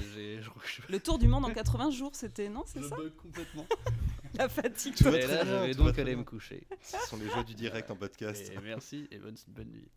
Le 0.88 0.99
tour 1.00 1.19
du 1.19 1.26
monde 1.29 1.47
en 1.47 1.50
80 1.55 1.91
jours, 1.93 2.14
c'était 2.14 2.50
non, 2.50 2.62
c'est 2.67 2.83
ça 2.83 2.97
complètement. 3.17 3.67
La 4.35 4.49
fatigue. 4.49 4.95
Tout 4.97 5.09
Et 5.09 5.26
là, 5.26 5.45
bien, 5.45 5.45
je 5.45 5.67
vais 5.69 5.75
tout 5.75 5.85
va 5.85 5.93
donc 5.93 6.05
bien. 6.05 6.17
me 6.17 6.25
coucher. 6.25 6.67
Ce 6.83 6.99
sont 7.07 7.17
les 7.17 7.29
joies 7.31 7.45
du 7.45 7.55
direct 7.55 7.91
en 7.91 7.97
podcast. 7.97 8.50
Et 8.53 8.59
merci 8.61 9.07
et 9.11 9.19
bonne, 9.19 9.37
bonne 9.49 9.71
nuit. 9.71 9.88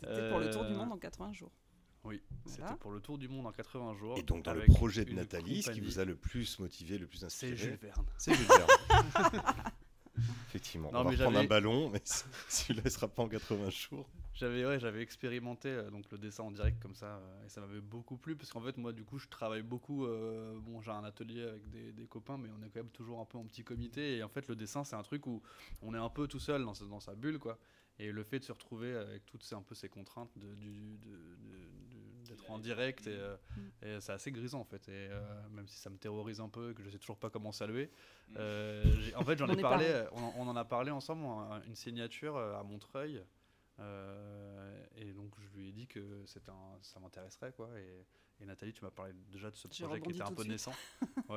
C'était 0.00 0.30
pour 0.30 0.38
le 0.38 0.48
tour 0.50 0.64
du 0.64 0.72
Euh, 0.72 0.76
monde 0.76 0.92
en 0.92 0.96
80 0.96 1.32
jours. 1.34 1.50
Oui, 2.04 2.20
Voilà. 2.46 2.66
c'était 2.68 2.78
pour 2.80 2.92
le 2.92 3.00
tour 3.00 3.18
du 3.18 3.28
monde 3.28 3.46
en 3.46 3.52
80 3.52 3.94
jours. 3.94 4.16
Et 4.18 4.22
donc 4.22 4.44
dans 4.44 4.54
le 4.54 4.62
projet 4.64 5.04
de 5.04 5.12
Nathalie, 5.12 5.62
ce 5.62 5.70
qui 5.70 5.80
vous 5.80 5.98
a 5.98 6.04
le 6.04 6.16
plus 6.16 6.58
motivé, 6.58 6.96
le 6.98 7.06
plus 7.06 7.18
C'est 7.18 7.26
inspiré, 7.26 7.56
Jules 7.56 7.78
Verne. 7.80 8.06
c'est 8.16 8.34
Jules 8.34 8.46
Verne. 8.46 9.42
Effectivement, 10.48 10.90
Non, 10.92 11.00
on 11.00 11.04
va 11.04 11.10
mais 11.10 11.16
reprendre 11.16 11.38
un 11.38 11.44
ballon, 11.44 11.88
mais 11.90 12.02
celui-là 12.04 12.82
ne 12.84 12.90
sera 12.90 13.08
pas 13.08 13.22
en 13.22 13.28
80 13.28 13.70
jours. 13.70 14.06
J'avais 14.34 14.66
ouais, 14.66 14.78
j'avais 14.80 15.02
expérimenté 15.02 15.68
euh, 15.68 15.90
donc 15.90 16.10
le 16.10 16.18
dessin 16.18 16.42
en 16.44 16.50
direct 16.50 16.80
comme 16.82 16.94
ça 16.94 17.16
euh, 17.16 17.44
et 17.46 17.48
ça 17.48 17.60
m'avait 17.60 17.80
beaucoup 17.80 18.16
plu 18.16 18.36
parce 18.36 18.50
qu'en 18.52 18.60
fait 18.62 18.76
moi 18.78 18.92
du 18.92 19.04
coup 19.04 19.18
je 19.18 19.28
travaille 19.28 19.62
beaucoup 19.62 20.06
euh, 20.06 20.58
bon 20.60 20.80
j'ai 20.80 20.90
un 20.92 21.04
atelier 21.04 21.42
avec 21.42 21.68
des, 21.68 21.92
des 21.92 22.06
copains 22.06 22.38
mais 22.38 22.48
on 22.58 22.62
est 22.64 22.70
quand 22.70 22.80
même 22.80 22.88
toujours 22.90 23.20
un 23.20 23.24
peu 23.26 23.36
en 23.38 23.44
petit 23.44 23.64
comité 23.64 24.16
et 24.16 24.22
en 24.22 24.28
fait 24.30 24.48
le 24.48 24.56
dessin 24.56 24.82
c'est 24.82 24.96
un 24.96 25.02
truc 25.02 25.26
où 25.26 25.42
on 25.82 25.94
est 25.94 25.98
un 25.98 26.08
peu 26.08 26.26
tout 26.26 26.38
seul 26.38 26.64
dans, 26.64 26.72
sa- 26.74 26.86
dans 26.86 27.00
sa 27.00 27.14
bulle 27.14 27.38
quoi 27.38 27.58
et 27.98 28.12
le 28.12 28.22
fait 28.24 28.38
de 28.38 28.44
se 28.44 28.52
retrouver 28.52 28.94
avec 28.96 29.26
toutes 29.26 29.42
ces 29.42 29.54
un 29.54 29.62
peu 29.62 29.74
ces 29.74 29.90
contraintes 29.90 30.30
de, 30.38 30.54
du- 30.54 30.96
de- 30.98 31.10
de- 31.10 31.69
en 32.50 32.58
direct 32.58 33.06
et, 33.06 33.10
euh, 33.12 33.36
Mm. 33.56 33.86
et 33.86 34.00
c'est 34.00 34.12
assez 34.12 34.30
grisant 34.32 34.60
en 34.60 34.64
fait 34.64 34.88
et 34.88 35.08
euh, 35.10 35.48
même 35.50 35.66
si 35.68 35.76
ça 35.78 35.88
me 35.90 35.96
terrorise 35.96 36.40
un 36.40 36.48
peu 36.48 36.70
et 36.70 36.74
que 36.74 36.82
je 36.82 36.90
sais 36.90 36.98
toujours 36.98 37.18
pas 37.18 37.30
comment 37.30 37.52
saluer 37.52 37.90
euh, 38.36 38.82
j'ai- 39.00 39.14
en 39.14 39.24
fait 39.24 39.38
j'en 39.38 39.46
On 39.48 39.58
ai 39.58 39.62
parlé 39.62 39.86
euh, 39.86 40.06
on, 40.12 40.22
en- 40.22 40.34
on 40.38 40.48
en 40.48 40.56
a 40.56 40.64
parlé 40.64 40.90
ensemble 40.90 41.24
un- 41.24 41.62
une 41.62 41.74
signature 41.74 42.36
euh, 42.36 42.58
à 42.58 42.62
Montreuil 42.62 43.22
euh, 43.78 44.84
et 44.96 45.12
donc 45.12 45.32
je 45.40 45.48
lui 45.58 45.68
ai 45.68 45.72
dit 45.72 45.86
que 45.86 46.22
c'était 46.26 46.50
un- 46.50 46.78
ça 46.82 47.00
m'intéresserait 47.00 47.52
quoi. 47.52 47.68
Et, 47.78 48.04
et 48.42 48.46
Nathalie, 48.46 48.72
tu 48.72 48.84
m'as 48.84 48.90
parlé 48.90 49.12
déjà 49.30 49.50
de 49.50 49.56
ce 49.56 49.68
projet 49.86 50.00
qui 50.02 50.10
était 50.10 50.22
un 50.22 50.26
peu 50.36 50.44
de 50.44 50.48
suite. 50.58 50.74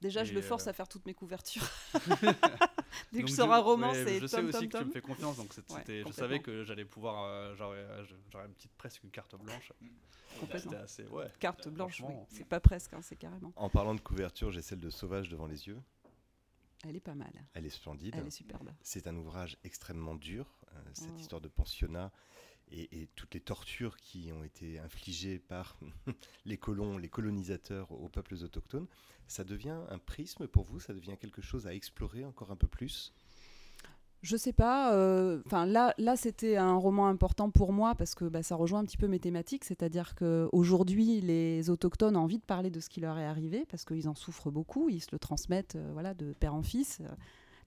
Déjà, 0.00 0.24
je 0.24 0.32
le 0.32 0.40
force 0.40 0.66
euh, 0.66 0.70
à 0.70 0.72
faire 0.72 0.88
toutes 0.88 1.04
mes 1.06 1.14
couvertures. 1.14 1.68
Dès 3.12 3.18
que 3.18 3.18
Donc 3.18 3.28
je 3.28 3.34
sors 3.34 3.52
un 3.52 3.58
roman, 3.58 3.90
ouais, 3.92 4.04
c'est 4.04 4.20
Je 4.20 4.26
sais 4.26 4.36
tom, 4.36 4.46
aussi 4.46 4.58
tom, 4.60 4.68
que 4.68 4.78
tu 4.78 4.84
me 4.86 4.92
fais 4.92 5.00
confiance, 5.00 5.36
donc 5.36 5.52
c'est- 5.52 5.70
Ouais, 5.72 6.04
je 6.06 6.12
savais 6.12 6.40
que 6.40 6.64
j'allais 6.64 6.84
pouvoir, 6.84 7.24
euh, 7.24 7.54
j'aurais 7.56 7.78
euh, 7.78 8.04
j'aurais 8.30 8.46
une 8.46 8.54
petite 8.54 8.72
presque 8.72 9.02
une 9.04 9.10
carte 9.10 9.34
blanche. 9.36 9.72
Complètement. 10.38 10.70
C'était 10.72 10.82
assez, 10.82 11.06
ouais. 11.08 11.26
Carte 11.38 11.68
blanche, 11.68 12.00
oui. 12.06 12.14
C'est 12.30 12.44
pas 12.48 12.60
presque, 12.60 12.92
hein, 12.94 13.00
c'est 13.02 13.16
carrément. 13.16 13.52
En 13.56 13.68
parlant 13.68 13.94
de 13.94 14.00
couverture, 14.00 14.50
j'ai 14.50 14.62
celle 14.62 14.80
de 14.80 14.90
Sauvage 14.90 15.28
devant 15.28 15.46
les 15.46 15.66
yeux. 15.66 15.78
Elle 16.86 16.96
est 16.96 17.00
pas 17.00 17.14
mal. 17.14 17.32
Elle 17.52 17.66
est 17.66 17.70
splendide. 17.70 18.14
Elle 18.16 18.26
est 18.26 18.30
superbe. 18.30 18.70
C'est 18.80 19.06
un 19.06 19.14
ouvrage 19.16 19.58
extrêmement 19.64 20.14
dur, 20.14 20.46
euh, 20.72 20.80
cette 20.94 21.10
Oh. 21.14 21.18
histoire 21.18 21.40
de 21.42 21.48
pensionnat 21.48 22.10
et, 22.72 23.08
toutes 23.16 23.34
les 23.34 23.40
tortures 23.40 23.96
qui 23.96 24.32
ont 24.32 24.44
été 24.44 24.78
infligées 24.78 25.38
par 25.38 25.78
les 26.44 26.56
colons, 26.56 26.98
les 26.98 27.08
colonisateurs 27.08 27.90
aux 27.92 28.08
peuples 28.08 28.34
autochtones. 28.34 28.86
Ça 29.28 29.44
devient 29.44 29.78
un 29.88 29.98
prisme 29.98 30.46
pour 30.48 30.64
vous 30.64 30.80
Ça 30.80 30.92
devient 30.92 31.16
quelque 31.20 31.42
chose 31.42 31.66
à 31.66 31.74
explorer 31.74 32.24
encore 32.24 32.50
un 32.50 32.56
peu 32.56 32.66
plus? 32.66 33.12
Je 34.22 34.36
sais 34.36 34.52
pas. 34.52 34.94
euh, 34.94 35.40
Enfin, 35.46 35.64
là, 35.64 35.94
là 35.96 36.14
c'était 36.16 36.56
un 36.56 36.74
roman 36.74 37.08
important 37.08 37.50
pour 37.50 37.72
moi 37.72 37.94
parce 37.94 38.14
que 38.14 38.26
bah, 38.26 38.42
ça 38.42 38.54
rejoint 38.54 38.80
un 38.80 38.84
petit 38.84 38.98
peu 38.98 39.06
mes 39.06 39.18
thématiques. 39.18 39.64
C'est-à-dire 39.64 40.14
qu'aujourd'hui, 40.14 41.20
les 41.20 41.70
autochtones 41.70 42.16
ont 42.16 42.20
envie 42.20 42.38
de 42.38 42.44
parler 42.44 42.70
de 42.70 42.80
ce 42.80 42.90
qui 42.90 43.00
leur 43.00 43.18
est 43.18 43.24
arrivé 43.24 43.64
parce 43.70 43.84
qu'ils 43.84 44.08
en 44.08 44.14
souffrent 44.14 44.50
beaucoup. 44.50 44.90
Ils 44.90 45.00
se 45.00 45.08
le 45.12 45.18
transmettent 45.18 45.76
euh, 45.76 45.90
voilà, 45.92 46.12
de 46.12 46.34
père 46.34 46.54
en 46.54 46.62
fils. 46.62 47.00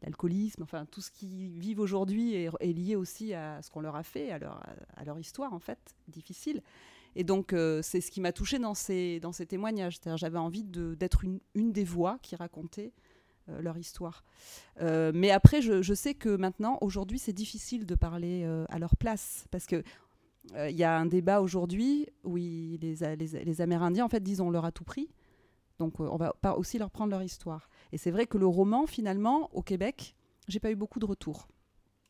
L'alcoolisme, 0.04 0.64
enfin, 0.64 0.86
tout 0.86 1.02
ce 1.02 1.10
qu'ils 1.10 1.60
vivent 1.60 1.80
aujourd'hui 1.80 2.34
est, 2.36 2.74
lié 2.74 2.96
aussi 2.96 3.34
à 3.34 3.62
ce 3.62 3.72
qu'on 3.72 3.82
leur 3.82 3.96
a 3.96 4.04
fait, 4.04 4.32
à 4.32 4.38
leur, 4.38 4.62
à 4.96 5.04
leur 5.06 5.18
histoire, 5.18 5.54
en 5.54 5.60
fait, 5.60 5.80
difficile. 6.08 6.62
Et 7.16 7.24
donc, 7.24 7.54
euh, 7.54 7.82
c'est 7.82 8.02
ce 8.02 8.12
qui 8.12 8.22
m'a 8.22 8.32
touchée 8.32 8.60
dans 8.60 8.74
ces, 8.74 9.20
dans 9.20 9.32
ces 9.32 9.46
témoignages. 9.46 10.00
J'avais 10.16 10.38
envie 10.38 10.64
d'être 10.64 11.24
une, 11.24 11.40
une 11.54 11.72
des 11.72 11.84
voix 11.84 12.18
qui 12.22 12.36
racontait 12.36 12.92
euh, 13.50 13.62
leur 13.62 13.78
histoire. 13.78 14.24
Euh, 14.82 15.12
mais 15.14 15.32
après, 15.32 15.62
je, 15.62 15.94
sais 15.94 16.16
que 16.16 16.36
maintenant, 16.36 16.78
aujourd'hui, 16.82 17.20
c'est 17.20 17.34
difficile 17.34 17.86
de 17.86 17.96
parler 17.96 18.46
à 18.70 18.80
leur 18.80 18.96
place. 18.96 19.46
Parce 19.52 19.66
que 19.66 19.84
il 20.70 20.76
y 20.76 20.84
a 20.84 20.98
un 20.98 21.06
débat 21.06 21.40
aujourd'hui 21.40 22.06
où 22.26 22.36
les, 22.36 22.78
les- 22.78 23.62
Amérindiens, 23.62 24.04
en 24.04 24.10
fait, 24.10 24.20
disent 24.22 24.42
on 24.42 24.50
leur 24.50 24.66
a 24.66 24.74
tout 24.74 24.84
pris. 24.84 25.10
Donc, 25.80 26.00
on 26.00 26.18
va 26.18 26.34
pas 26.34 26.56
aussi 26.58 26.78
leur 26.78 26.92
prendre 26.92 27.12
leur 27.12 27.24
histoire. 27.24 27.70
Et 27.94 27.98
c'est 27.98 28.10
vrai 28.10 28.26
que 28.26 28.40
le 28.40 28.48
roman, 28.48 28.88
finalement, 28.88 29.54
au 29.54 29.62
Québec, 29.62 30.16
j'ai 30.48 30.60
pas 30.60 30.72
eu 30.72 30.76
beaucoup 30.76 30.98
de 30.98 31.06
retours. 31.06 31.48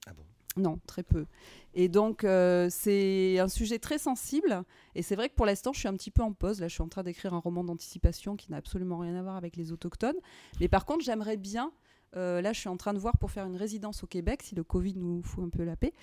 Ah 0.08 0.13
bon? 0.13 0.24
Non, 0.56 0.80
très 0.88 1.04
peu. 1.04 1.26
Et 1.74 1.89
donc, 1.89 2.24
euh, 2.24 2.69
c'est 2.72 3.38
un 3.38 3.50
sujet 3.50 3.80
très 3.80 3.98
sensible. 3.98 4.63
Et 4.96 5.02
c'est 5.02 5.17
vrai 5.17 5.28
que 5.28 5.36
pour 5.36 5.46
l'instant, 5.46 5.74
je 5.74 5.80
suis 5.80 5.89
un 5.89 5.96
petit 5.96 6.10
peu 6.10 6.22
en 6.22 6.32
pause. 6.32 6.62
Là, 6.62 6.69
je 6.69 6.74
suis 6.74 6.82
en 6.84 6.88
train 6.88 7.04
d'écrire 7.04 7.34
un 7.34 7.39
roman 7.39 7.65
d'anticipation 7.65 8.38
qui 8.38 8.50
n'a 8.50 8.58
absolument 8.58 8.98
rien 8.98 9.13
à 9.15 9.24
voir 9.24 9.36
avec 9.36 9.58
les 9.58 9.74
autochtones. 9.74 10.15
Mais 10.62 10.69
par 10.69 10.86
contre, 10.86 11.04
j'aimerais 11.04 11.36
bien. 11.36 11.74
Euh, 12.15 12.41
là, 12.41 12.54
je 12.54 12.60
suis 12.60 12.69
en 12.69 12.78
train 12.78 12.93
de 12.93 12.99
voir 12.99 13.17
pour 13.17 13.32
faire 13.32 13.45
une 13.45 13.56
résidence 13.56 14.04
au 14.04 14.08
Québec, 14.08 14.41
si 14.43 14.56
le 14.56 14.63
Covid 14.63 14.95
nous 14.95 15.21
fout 15.23 15.43
un 15.43 15.49
peu 15.49 15.63
la 15.63 15.76
paix, 15.76 15.93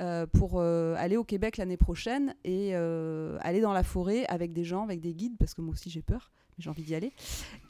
euh, 0.00 0.26
pour 0.26 0.60
euh, 0.60 0.94
aller 0.98 1.16
au 1.16 1.24
Québec 1.24 1.56
l'année 1.56 1.76
prochaine 1.76 2.34
et 2.44 2.74
aller 2.74 3.60
dans 3.60 3.72
la 3.72 3.82
forêt 3.82 4.26
avec 4.26 4.52
des 4.52 4.64
gens, 4.64 4.82
avec 4.82 5.00
des 5.00 5.14
guides, 5.14 5.36
parce 5.38 5.54
que 5.54 5.60
moi 5.60 5.72
aussi 5.72 5.90
j'ai 5.90 6.02
peur, 6.02 6.32
mais 6.56 6.62
j'ai 6.62 6.70
envie 6.70 6.82
d'y 6.82 6.94
aller. 6.94 7.12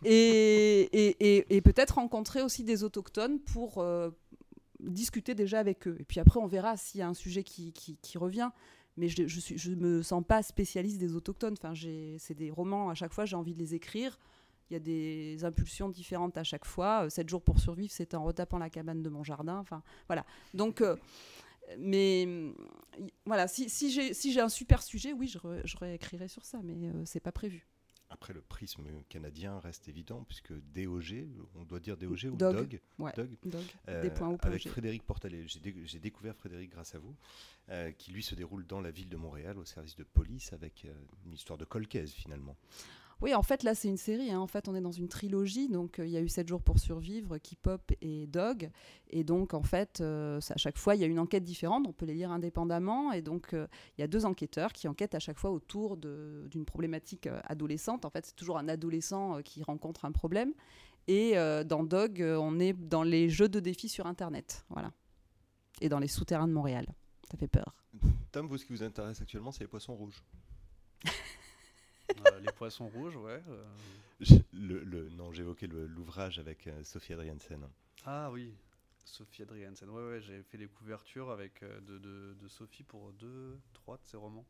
Et, 0.05 1.61
peut-être 1.65 1.95
rencontrer 1.95 2.43
aussi 2.43 2.65
des 2.65 2.85
autochtones 2.85 3.39
pour, 3.41 3.85
discuter 4.81 5.35
déjà 5.35 5.61
avec 5.61 5.89
eux. 5.89 5.97
Et 5.99 6.05
puis 6.05 6.21
après, 6.21 6.39
on 6.39 6.47
verra 6.47 6.77
s'il 6.77 7.01
y 7.01 7.03
a 7.03 7.09
un 7.09 7.15
sujet 7.15 7.43
qui, 7.43 7.73
qui- 7.73 8.19
revient. 8.19 8.51
Mais 8.97 9.09
je 9.09 9.23
ne 9.23 9.29
je 9.29 9.71
me 9.71 10.03
sens 10.03 10.23
pas 10.27 10.43
spécialiste 10.43 10.99
des 10.99 11.15
autochtones. 11.15 11.55
Enfin, 11.59 11.73
c'est 12.19 12.35
des 12.35 12.51
romans, 12.51 12.91
à 12.91 12.95
chaque 12.95 13.15
fois, 13.15 13.25
j'ai 13.25 13.35
envie 13.35 13.55
de 13.55 13.59
les 13.59 13.75
écrire. 13.75 14.19
Il 14.71 14.75
y 14.75 14.77
a 14.77 14.81
des 14.81 15.45
impulsions 15.45 15.89
différentes 15.89 16.37
à 16.39 16.45
chaque 16.45 16.65
fois. 16.65 17.05
Euh, 17.05 17.09
Sept 17.11 17.29
jours 17.29 17.43
pour 17.43 17.59
survivre, 17.61 17.93
c'est 17.93 18.15
en 18.15 18.25
retapant 18.25 18.59
la 18.59 18.71
cabane 18.71 19.03
de 19.03 19.09
mon 19.11 19.23
jardin. 19.23 19.59
Enfin, 19.59 19.83
voilà. 20.09 20.25
Donc, 20.55 20.81
euh, 20.81 20.97
mais 21.79 22.25
euh, 22.27 22.53
voilà, 23.27 23.49
si, 23.49 23.69
si 23.71 23.91
j'ai 23.91 24.15
si 24.15 24.39
un 24.41 24.49
super 24.49 24.83
sujet, 24.83 25.13
oui, 25.13 25.27
je, 25.29 25.39
re- 25.39 25.61
je 25.65 25.77
réécrirai 25.77 26.29
sur 26.29 26.45
ça, 26.45 26.61
mais 26.63 26.89
euh, 26.89 27.03
c'est 27.05 27.21
pas 27.21 27.33
prévu. 27.33 27.67
Après, 28.11 28.33
le 28.33 28.43
prisme 28.43 28.85
canadien 29.09 29.59
reste 29.59 29.89
évident, 29.89 30.23
puisque 30.25 30.53
DOG, 30.73 31.27
on 31.57 31.65
doit 31.65 31.81
dire 31.81 31.97
DOG 31.97 32.29
ou 32.33 32.37
Dog. 32.37 32.55
Dog, 32.57 32.81
Ouais. 32.99 33.13
Dog, 33.17 33.31
Donc, 33.45 33.63
euh, 33.89 34.03
des 34.03 34.11
points 34.11 34.37
avec. 34.43 34.69
Frédéric 34.69 35.03
Portalet. 35.03 35.45
J'ai 35.49 35.59
dé- 35.59 35.99
découvert 36.01 36.37
Frédéric 36.37 36.71
grâce 36.71 36.95
à 36.95 36.99
vous, 36.99 37.17
euh, 37.71 37.91
qui 37.93 38.13
lui 38.13 38.23
se 38.23 38.35
déroule 38.37 38.67
dans 38.67 38.81
la 38.81 38.91
ville 38.93 39.09
de 39.09 39.17
Montréal 39.17 39.59
au 39.59 39.65
service 39.65 39.97
de 39.97 40.05
police 40.05 40.53
avec 40.53 40.85
euh, 40.85 40.93
une 41.27 41.33
histoire 41.33 41.59
de 41.59 41.65
colcaise 41.65 42.13
finalement. 42.13 42.57
Oui, 43.25 43.35
en 43.35 43.43
fait, 43.43 43.63
là, 43.63 43.75
c'est 43.75 43.89
une 43.89 43.97
série. 43.97 44.31
hein. 44.31 44.39
En 44.39 44.47
fait, 44.47 44.69
on 44.69 44.75
est 44.75 44.83
dans 44.83 44.93
une 44.93 45.09
trilogie. 45.09 45.69
Donc, 45.69 45.99
euh, 45.99 46.07
il 46.07 46.13
y 46.13 46.17
a 46.19 46.21
eu 46.21 46.29
7 46.29 46.47
jours 46.47 46.61
pour 46.61 46.79
survivre, 46.79 47.39
K-pop 47.39 47.81
et 48.03 48.27
Dog. 48.27 48.71
Et 49.09 49.25
donc, 49.25 49.55
en 49.55 49.63
fait, 49.63 50.03
euh, 50.03 50.39
à 50.51 50.57
chaque 50.59 50.77
fois, 50.77 50.95
il 50.95 51.01
y 51.01 51.05
a 51.05 51.07
une 51.07 51.19
enquête 51.19 51.43
différente. 51.43 51.87
On 51.89 51.93
peut 51.95 52.05
les 52.05 52.13
lire 52.13 52.31
indépendamment. 52.31 53.13
Et 53.13 53.23
donc, 53.23 53.55
euh, 53.55 53.67
il 53.97 54.03
y 54.03 54.05
a 54.05 54.09
deux 54.09 54.27
enquêteurs 54.27 54.75
qui 54.75 54.89
enquêtent 54.89 55.15
à 55.15 55.21
chaque 55.21 55.39
fois 55.39 55.53
autour 55.53 55.97
d'une 55.97 56.67
problématique 56.67 57.27
adolescente. 57.45 58.05
En 58.05 58.11
fait, 58.11 58.27
c'est 58.27 58.37
toujours 58.37 58.59
un 58.59 58.69
adolescent 58.69 59.41
qui 59.43 59.63
rencontre 59.63 60.05
un 60.05 60.13
problème. 60.13 60.53
Et 61.07 61.39
euh, 61.39 61.65
dans 61.65 61.83
Dog, 61.83 62.21
euh, 62.21 62.37
on 62.37 62.59
est 62.59 62.73
dans 62.73 63.03
les 63.03 63.29
jeux 63.29 63.49
de 63.49 63.61
défis 63.61 63.89
sur 63.89 64.07
Internet. 64.07 64.65
Voilà. 64.71 64.93
Et 65.81 65.89
dans 65.89 65.99
les 65.99 66.09
souterrains 66.09 66.49
de 66.49 66.53
Montréal. 66.53 66.87
Ça 67.31 67.37
fait 67.39 67.49
peur. 67.49 67.75
Tom, 68.33 68.49
vous, 68.49 68.59
ce 68.59 68.65
qui 68.65 68.73
vous 68.73 68.83
intéresse 68.83 69.21
actuellement, 69.21 69.51
c'est 69.51 69.65
les 69.65 69.69
poissons 69.69 69.95
rouges. 69.95 70.23
Euh, 72.17 72.41
les 72.41 72.53
poissons 72.53 72.89
rouges, 72.89 73.17
ouais. 73.17 73.43
euh. 73.49 73.65
Je- 74.21 74.35
le, 74.53 74.83
le- 74.85 75.09
non, 75.11 75.33
j'évoquais 75.33 75.67
l'ouvrage 75.67 76.39
avec 76.39 76.67
euh, 76.67 76.85
Sophie 76.85 77.13
Adriansen. 77.13 77.69
Ah 78.05 78.31
oui, 78.31 78.55
Sophie 79.05 79.43
Adriansen. 79.43 79.89
Ouais, 79.91 80.03
ouais, 80.09 80.21
j'ai 80.21 80.43
fait 80.43 80.59
les 80.59 80.69
couvertures 80.69 81.31
avec 81.31 81.63
de, 81.63 81.99
de- 81.99 82.35
de 82.39 82.49
Sophie 82.49 82.85
pour 82.85 83.13
deux, 83.13 83.59
trois 83.73 83.97
de 83.99 84.05
ses 84.05 84.17
romans 84.17 84.47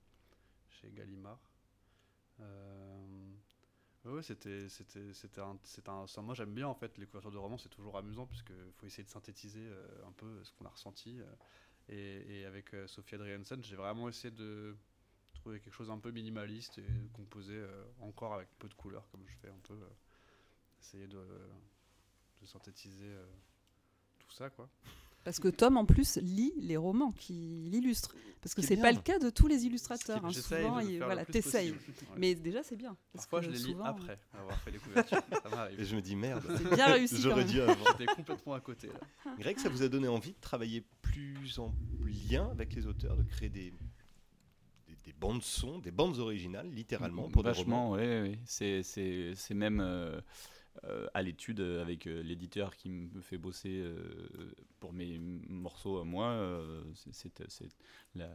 chez 0.71 0.91
Gallimard. 0.93 1.41
Ouais, 4.05 4.13
ouais, 4.13 4.23
c'était, 4.23 4.69
c'était, 4.69 5.13
c'était 5.15 5.41
un, 5.41 5.57
un, 5.87 6.23
moi 6.23 6.35
j'aime 6.35 6.53
bien 6.53 6.69
en 6.69 6.75
fait 6.75 6.99
les 6.99 7.07
couvertures 7.07 7.31
de 7.31 7.39
romans, 7.39 7.57
c'est 7.57 7.71
toujours 7.71 7.97
amusant 7.97 8.27
puisque 8.27 8.53
faut 8.77 8.87
essayer 8.87 9.03
de 9.05 9.09
synthétiser 9.09 9.67
euh, 9.67 9.87
un 10.07 10.13
peu 10.13 10.45
ce 10.45 10.53
qu'on 10.53 10.67
a 10.67 10.71
ressenti. 10.71 11.21
euh, 11.21 11.25
et, 11.89 12.41
et 12.41 12.45
avec 12.47 12.75
euh, 12.75 12.87
Sophie 12.87 13.15
Adriansen, 13.15 13.63
j'ai 13.65 13.77
vraiment 13.77 14.09
essayé 14.09 14.31
de 14.31 14.77
trouver 15.45 15.61
quelque 15.61 15.75
chose 15.75 15.91
un 15.91 15.99
peu 15.99 16.11
minimaliste 16.11 16.79
et 16.79 16.85
composé 17.13 17.53
euh, 17.55 17.85
encore 18.01 18.33
avec 18.35 18.49
peu 18.59 18.67
de 18.67 18.75
couleurs 18.75 19.07
comme 19.11 19.21
je 19.27 19.35
fais 19.43 19.49
un 19.49 19.61
peu. 19.69 19.75
euh, 19.75 19.89
essayer 20.81 21.07
de, 21.07 21.17
de 22.41 22.47
synthétiser 22.47 23.05
euh, 23.09 23.27
tout 24.21 24.33
ça 24.33 24.49
quoi. 24.51 24.69
Parce 25.23 25.41
que 25.41 25.49
Tom, 25.49 25.79
en 25.79 25.87
plus, 25.87 26.19
lit 26.19 26.53
les 26.59 26.77
romans 26.77 27.13
qui 27.13 27.33
l'illustrent. 27.71 28.15
Parce 28.43 28.55
que 28.55 28.61
c'est 28.61 28.75
est 28.75 28.81
pas 28.83 28.93
le 28.93 29.01
cas 29.01 29.19
de 29.19 29.31
tous 29.31 29.47
les 29.47 29.65
illustrateurs. 29.65 30.23
hein. 30.23 30.31
Souvent, 30.31 30.81
il- 30.81 30.99
voilà, 31.03 31.25
t'essayes. 31.25 31.71
Ouais. 32.11 32.17
Mais 32.19 32.35
déjà, 32.35 32.63
c'est 32.63 32.77
bien. 32.77 32.95
parce 33.15 33.25
Parfois, 33.27 33.41
que 33.41 33.47
je 33.47 33.51
les 33.53 33.57
lis 33.57 33.73
souvent, 33.73 33.85
après 33.85 34.19
avoir 34.35 34.59
fait 34.61 34.71
les 34.71 34.79
couvertures. 34.79 35.23
ça 35.43 35.49
m'arrive. 35.49 35.81
Et 35.81 35.85
je 35.87 35.97
me 35.97 36.03
dis 36.03 36.15
merde. 36.15 36.45
C'est 36.59 36.75
bien 36.75 36.87
réussi 36.93 37.17
J'aurais 37.23 37.45
dû 37.47 37.59
avant. 37.63 37.85
J'étais 37.99 38.13
complètement 38.15 38.53
à 38.53 38.61
côté. 38.61 38.89
Là. 38.89 39.01
Greg, 39.39 39.59
ça 39.59 39.71
vous 39.71 39.83
a 39.83 39.89
donné 39.89 40.09
envie 40.09 40.33
de 40.33 40.41
travailler 40.41 40.85
plus 41.01 41.59
en 41.59 41.75
lien 42.31 42.51
avec 42.51 42.75
les 42.75 42.87
auteurs, 42.87 43.17
de 43.17 43.23
créer 43.23 43.49
des, 43.49 43.73
des, 45.05 45.13
des 45.13 45.19
bandes 45.19 45.43
son, 45.43 45.79
des 45.79 45.91
bandes 45.91 46.19
originales, 46.19 46.71
littéralement, 46.71 47.29
pour 47.29 47.43
des 47.43 47.51
romans 47.51 47.91
Vachement, 47.91 47.93
oui, 47.93 48.31
oui. 48.31 48.39
C'est, 48.47 48.83
même 49.55 49.81
euh, 49.81 50.21
euh, 50.85 51.07
à 51.15 51.23
l'étude 51.23 51.61
avec 51.61 52.07
euh, 52.07 52.23
l'éditeur 52.23 52.77
qui 52.77 52.89
me 52.91 53.21
fait 53.21 53.39
bosser 53.39 53.85
pour 54.81 54.93
mes 54.93 55.19
morceaux 55.19 55.99
à 55.99 56.05
moi. 56.05 56.63
c'est- 56.95 57.77
la, 58.15 58.31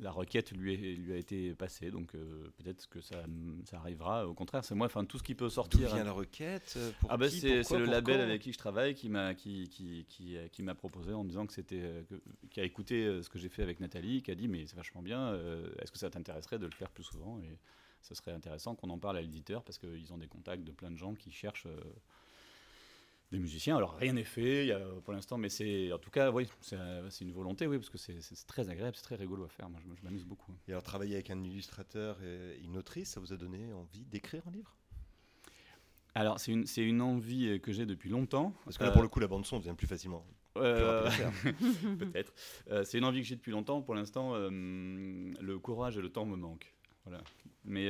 la 0.00 0.10
requête 0.12 0.52
lui, 0.52 0.74
est- 0.74 0.94
lui 0.94 1.12
a 1.12 1.16
été 1.16 1.54
passée, 1.54 1.90
donc 1.90 2.14
euh, 2.14 2.48
peut-être 2.56 2.88
que 2.88 3.00
ça, 3.00 3.16
ça 3.64 3.78
arrivera. 3.78 4.26
Au 4.28 4.34
contraire, 4.34 4.64
c'est 4.64 4.74
moi, 4.74 4.86
enfin 4.86 5.04
tout 5.04 5.18
ce 5.18 5.22
qui 5.24 5.34
peut 5.34 5.46
D'où 5.46 5.50
sortir. 5.50 5.92
vient 5.94 6.04
la 6.04 6.12
requête 6.12 6.74
euh, 6.76 6.92
pour 7.00 7.10
Ah 7.10 7.16
bah 7.16 7.28
c'est, 7.28 7.62
le 7.76 7.84
label 7.84 8.20
avec 8.20 8.42
qui 8.42 8.52
je 8.52 8.58
travaille 8.58 8.94
qui 8.94 9.08
m'a 9.08 9.34
qui, 9.34 9.68
qui, 9.68 10.04
qui, 10.08 10.36
euh, 10.36 10.46
qui 10.48 10.62
m'a 10.62 10.74
proposé 10.76 11.12
en 11.12 11.24
me 11.24 11.28
disant 11.28 11.46
que 11.46 11.52
c'était 11.52 11.82
qui 12.50 12.60
a 12.60 12.64
écouté 12.64 13.22
ce 13.22 13.28
que 13.28 13.38
j'ai 13.38 13.48
fait 13.48 13.62
avec 13.62 13.80
Nathalie 13.80 14.22
qui 14.22 14.30
a 14.30 14.34
dit 14.36 14.46
mais 14.48 14.66
c'est 14.66 14.76
vachement 14.76 15.02
bien 15.02 15.32
euh, 15.32 15.68
est-ce 15.80 15.90
que 15.90 15.98
ça 15.98 16.10
t'intéresserait 16.10 16.58
de 16.58 16.66
le 16.66 16.72
faire 16.72 16.90
plus 16.90 17.04
souvent? 17.04 17.40
Et 17.40 17.58
ce 18.00 18.14
serait 18.14 18.32
intéressant 18.32 18.76
qu'on 18.76 18.90
en 18.90 18.98
parle 18.98 19.16
à 19.18 19.20
l'éditeur 19.22 19.64
parce 19.64 19.78
qu'ils 19.78 20.12
ont 20.12 20.18
des 20.18 20.28
contacts 20.28 20.62
de 20.62 20.70
plein 20.72 20.92
de 20.92 20.96
gens 20.96 21.14
qui 21.14 21.32
cherchent 21.32 21.66
euh, 21.66 21.80
des 23.30 23.38
musiciens 23.38 23.76
alors 23.76 23.96
rien 23.96 24.14
n'est 24.14 24.24
fait 24.24 24.64
il 24.64 24.68
y 24.68 24.72
a, 24.72 24.80
pour 25.04 25.12
l'instant 25.12 25.36
mais 25.36 25.48
c'est 25.48 25.92
en 25.92 25.98
tout 25.98 26.10
cas 26.10 26.30
oui 26.30 26.48
c'est, 26.60 26.76
une 27.20 27.32
volonté 27.32 27.66
oui 27.66 27.76
parce 27.78 27.90
que 27.90 27.98
c'est, 27.98 28.20
très 28.46 28.70
agréable 28.70 28.96
c'est 28.96 29.02
très 29.02 29.16
rigolo 29.16 29.44
à 29.44 29.48
faire 29.48 29.68
moi 29.68 29.80
je, 29.82 29.94
je 29.94 30.02
m'amuse 30.02 30.24
beaucoup 30.24 30.54
Et 30.66 30.72
alors, 30.72 30.82
travailler 30.82 31.14
avec 31.14 31.30
un 31.30 31.42
illustrateur 31.42 32.22
et 32.22 32.58
une 32.62 32.76
autrice, 32.76 33.10
ça 33.10 33.20
vous 33.20 33.32
a 33.32 33.36
donné 33.36 33.72
envie 33.72 34.04
d'écrire 34.04 34.42
un 34.46 34.50
livre? 34.50 34.74
Alors 36.14 36.40
c'est 36.40 36.52
une, 36.82 37.02
envie 37.02 37.60
que 37.60 37.72
j'ai 37.72 37.86
depuis 37.86 38.10
longtemps 38.10 38.52
Parce 38.64 38.78
que 38.78 38.84
là, 38.84 38.90
Euh, 38.90 38.92
pour 38.92 39.02
le 39.02 39.08
coup, 39.08 39.20
la 39.20 39.28
bande-son 39.28 39.58
devient 39.58 39.74
plus 39.76 39.86
facilement. 39.86 40.24
Euh. 40.56 41.08
Peut-être. 41.98 42.32
Euh, 42.70 42.84
c'est 42.84 42.98
une 42.98 43.04
envie 43.04 43.20
que 43.20 43.26
j'ai 43.26 43.36
depuis 43.36 43.52
longtemps. 43.52 43.82
Pour 43.82 43.94
l'instant, 43.94 44.32
euh, 44.34 44.48
le 44.50 45.58
courage 45.58 45.96
et 45.96 46.00
le 46.00 46.10
temps 46.10 46.24
me 46.24 46.36
manquent. 46.36 46.74
Voilà. 47.04 47.22
Mais, 47.64 47.88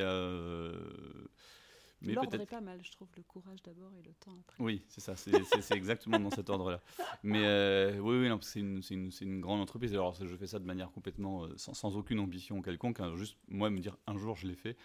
mais 2.00 2.12
L'ordre 2.14 2.34
est 2.34 2.38
peut-être. 2.38 2.50
pas 2.50 2.60
mal, 2.60 2.80
je 2.82 2.90
trouve, 2.92 3.08
le 3.16 3.22
courage 3.22 3.62
d'abord 3.62 3.90
et 3.98 4.02
le 4.02 4.12
temps 4.14 4.36
après. 4.40 4.62
Oui, 4.62 4.82
c'est 4.88 5.00
ça. 5.00 5.16
C'est, 5.16 5.42
c'est- 5.44 5.62
c'est 5.62 5.74
exactement 5.74 6.18
dans 6.20 6.30
cet 6.30 6.48
ordre-là. 6.50 6.80
Mais 7.22 7.42
euh, 7.44 7.98
oui, 7.98 8.18
oui, 8.20 8.28
non, 8.28 8.38
c'est 8.40 8.60
une, 8.60 8.82
c'est 8.82 8.94
une- 8.94 9.10
c'est 9.10 9.24
une 9.24 9.40
grande 9.40 9.60
entreprise. 9.60 9.92
Alors, 9.94 10.14
je 10.14 10.36
fais 10.36 10.46
ça 10.46 10.58
de 10.58 10.64
manière 10.64 10.90
complètement 10.92 11.44
euh, 11.44 11.54
sans, 11.56 11.74
sans 11.74 11.96
aucune 11.96 12.20
ambition 12.20 12.62
quelconque. 12.62 13.00
hein, 13.00 13.14
juste 13.16 13.36
moi 13.48 13.70
me 13.70 13.80
dire 13.80 13.96
un 14.06 14.16
jour 14.16 14.36
je 14.36 14.46
l'ai 14.46 14.54
fait. 14.56 14.76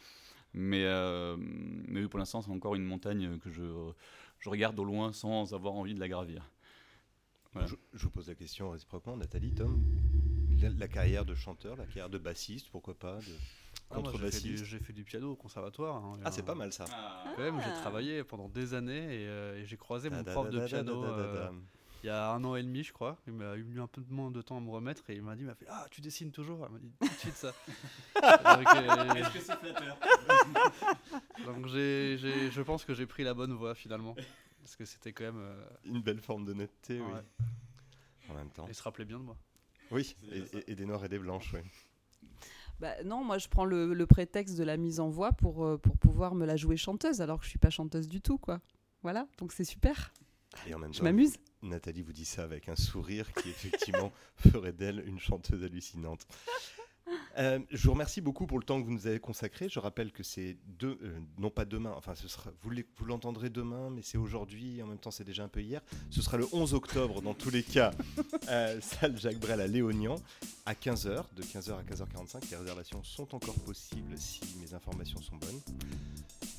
Mais, 0.55 0.83
euh, 0.85 1.35
mais 1.39 2.01
oui, 2.01 2.07
pour 2.07 2.19
l'instant, 2.19 2.41
c'est 2.41 2.51
encore 2.51 2.75
une 2.75 2.83
montagne 2.85 3.39
que 3.39 3.49
je, 3.49 3.63
je 4.39 4.49
regarde 4.49 4.79
au 4.79 4.83
loin 4.83 5.11
sans 5.11 5.53
avoir 5.53 5.73
envie 5.73 5.95
de 5.95 5.99
la 5.99 6.07
gravir. 6.07 6.49
Voilà. 7.53 7.67
Je, 7.67 7.75
je 7.93 8.03
vous 8.03 8.09
pose 8.11 8.27
la 8.27 8.35
question 8.35 8.69
réciproquement, 8.71 9.17
Nathalie, 9.17 9.53
Tom. 9.53 9.83
La, 10.61 10.69
la 10.69 10.87
carrière 10.87 11.25
de 11.25 11.35
chanteur, 11.35 11.75
la 11.75 11.85
carrière 11.85 12.09
de 12.09 12.17
bassiste, 12.17 12.69
pourquoi 12.69 12.93
pas, 12.97 13.17
de 13.17 13.33
Ah, 13.91 13.97
j'ai, 14.11 14.31
fait 14.31 14.39
du, 14.41 14.57
fait 14.57 14.93
piano 15.03 15.31
au 15.31 15.35
conservatoire. 15.35 15.95
hein. 15.97 16.19
Ah, 16.25 16.31
c'est 16.31 16.41
Euh, 16.41 16.45
pas 16.45 16.55
mal 16.55 16.73
ça. 16.73 16.85
Quand 17.35 17.41
même, 17.43 17.59
j'ai 17.61 17.69
Ah. 17.69 17.79
travaillé 17.81 18.23
pendant 18.23 18.49
des 18.49 18.73
années 18.73 19.21
et, 19.23 19.27
euh, 19.27 19.59
et 19.61 19.65
j'ai 19.65 19.77
croisé 19.77 20.09
mon 20.09 20.23
prof 20.23 20.45
da, 20.45 20.51
de 20.51 20.57
da, 20.57 20.63
da, 20.63 20.67
piano 20.67 21.01
da, 21.01 21.07
da, 21.11 21.15
da, 21.15 21.23
euh, 21.23 21.51
il 22.03 22.07
y 22.07 22.09
a 22.09 22.31
un 22.31 22.43
an 22.43 22.55
et 22.55 22.63
demi, 22.63 22.83
je 22.83 22.91
crois. 22.91 23.17
Il 23.27 23.33
m'a 23.33 23.55
eu 23.55 23.79
un 23.79 23.87
peu 23.87 24.01
moins 24.09 24.31
de 24.31 24.41
temps 24.41 24.57
à 24.57 24.61
me 24.61 24.69
remettre 24.71 25.07
et 25.09 25.15
il 25.15 25.21
m'a 25.21 25.35
dit, 25.35 25.41
il 25.43 25.45
m'a 25.47 25.55
fait 25.55 25.67
Ah, 25.69 25.85
tu 25.91 26.01
dessines 26.01 26.31
toujours? 26.31 26.65
Il 26.69 26.73
m'a 26.73 26.79
dit 26.79 26.91
tout 26.99 27.07
de 27.07 27.13
suite 27.13 27.35
ça. 27.35 27.53
donc, 28.57 28.75
euh, 28.75 29.13
Est-ce 29.13 29.29
que 29.33 29.39
c'est 29.39 29.55
flatteur? 29.57 29.97
Donc 31.45 31.67
j'ai, 31.67 32.17
j'ai- 32.17 32.51
je 32.51 32.61
pense 32.61 32.83
que 32.85 32.93
j'ai 32.93 33.05
pris 33.05 33.23
la 33.23 33.33
bonne 33.33 33.53
voie 33.53 33.75
finalement. 33.75 34.15
Parce 34.61 34.75
que 34.75 34.85
c'était 34.85 35.11
quand 35.13 35.25
même. 35.25 35.37
euh, 35.39 35.65
Une 35.85 36.01
belle 36.01 36.19
forme 36.19 36.45
d'honnêteté, 36.45 36.99
oui. 36.99 37.11
ouais. 37.13 37.21
En 38.29 38.33
même 38.33 38.49
temps. 38.49 38.65
Il 38.67 38.73
se 38.73 38.81
rappelait 38.81 39.05
bien 39.05 39.19
de 39.19 39.23
moi. 39.23 39.37
Oui, 39.91 40.15
et- 40.31 40.71
et 40.71 40.75
des 40.75 40.85
noirs 40.85 41.03
et 41.05 41.09
des 41.09 41.19
blanches, 41.19 41.53
oui. 41.53 41.59
Bah, 42.79 43.01
non, 43.05 43.23
moi 43.23 43.37
je 43.37 43.47
prends 43.47 43.65
le, 43.65 43.93
le 43.93 44.05
prétexte 44.07 44.57
de 44.57 44.63
la 44.63 44.77
mise 44.77 44.99
en 44.99 45.09
voix 45.09 45.31
pour, 45.31 45.65
euh, 45.65 45.77
pour 45.77 45.97
pouvoir 45.97 46.35
me 46.35 46.45
la 46.45 46.57
jouer 46.57 46.77
chanteuse, 46.77 47.21
alors 47.21 47.39
que 47.39 47.45
je 47.45 47.49
suis 47.49 47.59
pas 47.59 47.69
chanteuse 47.69 48.07
du 48.07 48.21
tout, 48.21 48.37
quoi. 48.37 48.59
Voilà, 49.03 49.27
donc 49.37 49.51
c'est 49.53 49.63
super. 49.63 50.13
Et 50.67 50.73
en 50.73 50.79
même 50.79 50.93
Je 50.93 50.99
temps, 50.99 51.05
m'amuse. 51.05 51.35
Nathalie 51.61 52.03
vous 52.03 52.13
dit 52.13 52.25
ça 52.25 52.43
avec 52.43 52.69
un 52.69 52.75
sourire 52.75 53.31
qui 53.33 53.49
effectivement 53.49 54.11
ferait 54.37 54.73
d'elle 54.73 55.03
une 55.07 55.19
chanteuse 55.19 55.63
hallucinante. 55.63 56.25
Euh, 57.37 57.59
je 57.71 57.83
vous 57.85 57.93
remercie 57.93 58.21
beaucoup 58.21 58.45
pour 58.45 58.59
le 58.59 58.63
temps 58.63 58.79
que 58.79 58.85
vous 58.85 58.93
nous 58.93 59.07
avez 59.07 59.19
consacré. 59.19 59.67
Je 59.69 59.79
rappelle 59.79 60.11
que 60.11 60.23
c'est 60.23 60.57
deux, 60.79 60.99
euh, 61.01 61.19
non 61.37 61.49
pas 61.49 61.65
demain, 61.65 61.93
enfin 61.97 62.15
ce 62.15 62.27
sera, 62.27 62.51
vous 62.61 63.05
l'entendrez 63.05 63.49
demain, 63.49 63.89
mais 63.89 64.01
c'est 64.03 64.17
aujourd'hui, 64.17 64.81
en 64.83 64.87
même 64.87 64.99
temps 64.99 65.11
c'est 65.11 65.23
déjà 65.23 65.43
un 65.43 65.47
peu 65.47 65.61
hier. 65.61 65.81
Ce 66.09 66.21
sera 66.21 66.37
le 66.37 66.47
11 66.51 66.73
octobre 66.73 67.21
dans 67.21 67.33
tous 67.33 67.49
les 67.49 67.63
cas, 67.63 67.91
euh, 68.49 68.79
salle 68.81 69.17
Jacques 69.17 69.39
Brel 69.39 69.61
à 69.61 69.67
Léognan, 69.67 70.15
à 70.65 70.73
15h, 70.73 71.23
de 71.35 71.43
15h 71.43 71.73
à 71.73 71.83
15h45. 71.83 72.49
Les 72.51 72.57
réservations 72.57 73.03
sont 73.03 73.33
encore 73.33 73.59
possibles 73.61 74.17
si 74.17 74.41
mes 74.61 74.73
informations 74.73 75.21
sont 75.21 75.35
bonnes. 75.37 75.61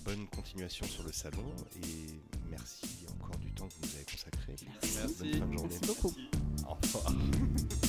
Bonne 0.04 0.26
continuation 0.26 0.86
sur 0.86 1.04
le 1.04 1.12
salon 1.12 1.44
et 1.82 2.20
merci 2.50 3.06
encore 3.14 3.38
du 3.38 3.50
temps 3.52 3.68
que 3.68 3.74
vous 3.74 3.86
nous 3.86 3.94
avez 3.94 4.04
consacré. 4.04 4.54
Merci. 4.82 5.30
Bonne 5.30 5.40
fin 5.40 5.46
de 5.46 5.52
journée. 5.52 5.78
Merci 5.80 5.86
beaucoup. 5.86 6.14
Au 6.68 6.74
revoir. 6.74 7.12